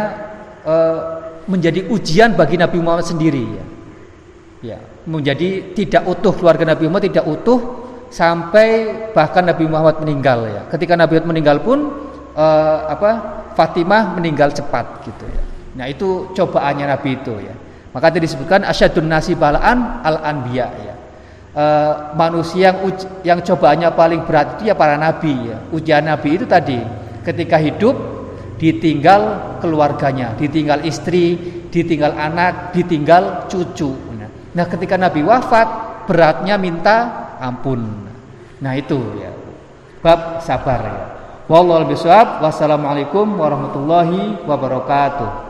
[0.65, 0.97] eh,
[1.45, 3.65] menjadi ujian bagi Nabi Muhammad sendiri ya.
[4.65, 10.61] Ya, menjadi tidak utuh keluarga Nabi Muhammad tidak utuh sampai bahkan Nabi Muhammad meninggal ya.
[10.73, 11.79] Ketika Nabi Muhammad meninggal pun
[12.33, 13.11] uh, apa
[13.53, 15.43] Fatimah meninggal cepat gitu ya.
[15.77, 17.53] Nah itu cobaannya Nabi itu ya.
[17.93, 20.94] Maka tadi disebutkan asyadun nasi balaan al anbiya ya.
[21.55, 25.63] Uh, manusia yang uj yang cobaannya paling berat itu ya para nabi ya.
[25.71, 26.83] Ujian nabi itu tadi
[27.23, 27.95] ketika hidup
[28.59, 31.39] ditinggal keluarganya, ditinggal istri,
[31.71, 34.15] ditinggal anak, ditinggal cucu.
[34.55, 35.67] Nah, ketika Nabi wafat,
[36.07, 38.07] beratnya minta ampun.
[38.63, 39.35] Nah itu ya.
[39.99, 41.05] Bab sabar ya.
[41.45, 45.44] Wassalamualaikum warahmatullahi wabarakatuh.